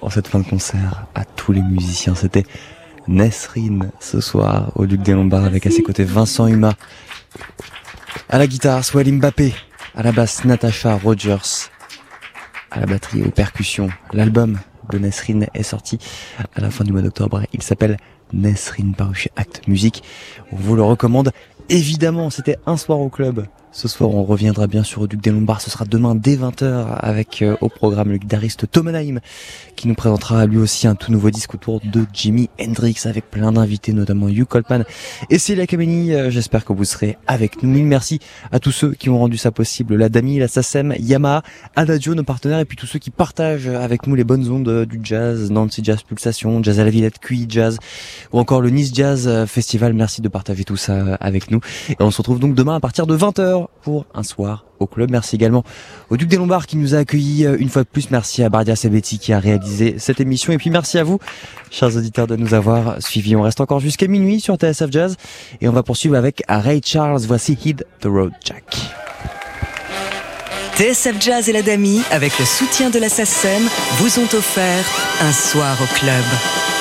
en 0.00 0.10
cette 0.10 0.28
fin 0.28 0.40
de 0.40 0.44
concert 0.44 1.06
à 1.14 1.24
tous 1.24 1.52
les 1.52 1.62
musiciens. 1.62 2.14
C'était 2.14 2.44
Nesrine 3.08 3.90
ce 4.00 4.20
soir 4.20 4.72
au 4.76 4.86
Duc 4.86 5.02
des 5.02 5.12
Lombards 5.12 5.44
avec 5.44 5.66
à 5.66 5.70
ses 5.70 5.82
côtés 5.82 6.04
Vincent 6.04 6.46
Huma. 6.46 6.74
À 8.28 8.38
la 8.38 8.46
guitare, 8.46 8.84
Swell 8.84 9.12
Mbappé. 9.12 9.54
À 9.94 10.02
la 10.02 10.12
basse, 10.12 10.44
Natasha 10.44 10.96
Rogers. 10.96 11.68
À 12.70 12.80
la 12.80 12.86
batterie 12.86 13.20
et 13.20 13.24
aux 13.24 13.30
percussions. 13.30 13.90
L'album 14.12 14.58
de 14.90 14.98
Nesrine 14.98 15.46
est 15.54 15.62
sorti 15.62 15.98
à 16.54 16.60
la 16.60 16.70
fin 16.70 16.84
du 16.84 16.92
mois 16.92 17.02
d'octobre. 17.02 17.42
Il 17.52 17.62
s'appelle 17.62 17.96
Nesrine 18.32 18.94
paru 18.94 19.14
chez 19.14 19.30
Act 19.36 19.68
Music. 19.68 20.02
On 20.52 20.56
vous 20.56 20.76
le 20.76 20.82
recommande. 20.82 21.32
Évidemment, 21.68 22.30
c'était 22.30 22.58
un 22.66 22.76
soir 22.76 23.00
au 23.00 23.08
club. 23.08 23.46
Ce 23.74 23.88
soir, 23.88 24.10
on 24.10 24.22
reviendra 24.22 24.66
bien 24.66 24.82
sûr 24.82 25.00
au 25.00 25.06
Duc 25.06 25.22
des 25.22 25.30
Lombards. 25.30 25.62
Ce 25.62 25.70
sera 25.70 25.86
demain 25.86 26.14
dès 26.14 26.36
20h 26.36 26.94
avec 27.00 27.40
euh, 27.40 27.56
au 27.62 27.70
programme 27.70 28.10
le 28.10 28.18
guitariste 28.18 28.70
Tom 28.70 28.90
Naim 28.90 29.20
qui 29.76 29.88
nous 29.88 29.94
présentera 29.94 30.44
lui 30.44 30.58
aussi 30.58 30.86
un 30.86 30.94
tout 30.94 31.10
nouveau 31.10 31.30
disque 31.30 31.54
autour 31.54 31.80
de 31.82 32.04
Jimi 32.12 32.50
Hendrix 32.60 32.96
avec 33.06 33.30
plein 33.30 33.50
d'invités, 33.50 33.94
notamment 33.94 34.28
Hugh 34.28 34.44
Coltman 34.44 34.84
et 35.30 35.38
Celia 35.38 35.66
Kameni. 35.66 36.12
Euh, 36.12 36.30
J'espère 36.30 36.66
que 36.66 36.74
vous 36.74 36.84
serez 36.84 37.16
avec 37.26 37.62
nous. 37.62 37.70
Mille 37.70 37.86
merci 37.86 38.18
à 38.52 38.60
tous 38.60 38.72
ceux 38.72 38.92
qui 38.92 39.08
ont 39.08 39.18
rendu 39.18 39.38
ça 39.38 39.50
possible. 39.50 39.96
La 39.96 40.10
Dami, 40.10 40.38
la 40.38 40.48
Sassem, 40.48 40.94
Yamaha, 40.98 41.42
Adagio, 41.74 42.14
nos 42.14 42.24
partenaires 42.24 42.58
et 42.58 42.66
puis 42.66 42.76
tous 42.76 42.86
ceux 42.86 42.98
qui 42.98 43.10
partagent 43.10 43.68
avec 43.68 44.06
nous 44.06 44.14
les 44.14 44.24
bonnes 44.24 44.50
ondes 44.50 44.68
euh, 44.68 44.84
du 44.84 45.00
jazz, 45.02 45.50
Nancy 45.50 45.80
Jazz 45.82 46.02
Pulsation, 46.02 46.62
Jazz 46.62 46.78
à 46.78 46.84
la 46.84 46.90
Villette, 46.90 47.18
QI 47.18 47.46
Jazz 47.48 47.78
ou 48.34 48.38
encore 48.38 48.60
le 48.60 48.68
Nice 48.68 48.92
Jazz 48.94 49.46
Festival. 49.46 49.94
Merci 49.94 50.20
de 50.20 50.28
partager 50.28 50.64
tout 50.64 50.76
ça 50.76 51.14
avec 51.14 51.50
nous. 51.50 51.60
Et 51.88 51.96
on 52.00 52.10
se 52.10 52.18
retrouve 52.18 52.38
donc 52.38 52.54
demain 52.54 52.74
à 52.76 52.80
partir 52.80 53.06
de 53.06 53.16
20h 53.16 53.61
pour 53.82 54.06
un 54.14 54.22
soir 54.22 54.64
au 54.78 54.86
club. 54.86 55.10
Merci 55.10 55.36
également 55.36 55.64
au 56.10 56.16
Duc 56.16 56.28
des 56.28 56.36
Lombards 56.36 56.66
qui 56.66 56.76
nous 56.76 56.94
a 56.94 56.98
accueillis 56.98 57.46
une 57.58 57.68
fois 57.68 57.82
de 57.82 57.88
plus. 57.88 58.10
Merci 58.10 58.42
à 58.42 58.48
Bardia 58.48 58.76
Sabetti 58.76 59.18
qui 59.18 59.32
a 59.32 59.38
réalisé 59.38 59.96
cette 59.98 60.20
émission. 60.20 60.52
Et 60.52 60.58
puis 60.58 60.70
merci 60.70 60.98
à 60.98 61.04
vous, 61.04 61.18
chers 61.70 61.96
auditeurs, 61.96 62.26
de 62.26 62.36
nous 62.36 62.54
avoir 62.54 63.00
suivis. 63.02 63.36
On 63.36 63.42
reste 63.42 63.60
encore 63.60 63.80
jusqu'à 63.80 64.06
minuit 64.06 64.40
sur 64.40 64.56
TSF 64.56 64.90
Jazz. 64.90 65.16
Et 65.60 65.68
on 65.68 65.72
va 65.72 65.82
poursuivre 65.82 66.16
avec 66.16 66.42
Ray 66.48 66.80
Charles. 66.84 67.22
Voici 67.26 67.58
Hid 67.64 67.86
the 68.00 68.06
Road 68.06 68.32
Jack. 68.44 68.64
TSF 70.76 71.20
Jazz 71.20 71.48
et 71.50 71.52
la 71.52 71.62
Dami, 71.62 72.00
avec 72.10 72.38
le 72.38 72.46
soutien 72.46 72.88
de 72.88 72.98
la 72.98 73.10
SACEM, 73.10 73.62
vous 73.98 74.18
ont 74.18 74.36
offert 74.36 74.84
un 75.20 75.32
soir 75.32 75.76
au 75.82 75.98
club. 75.98 76.71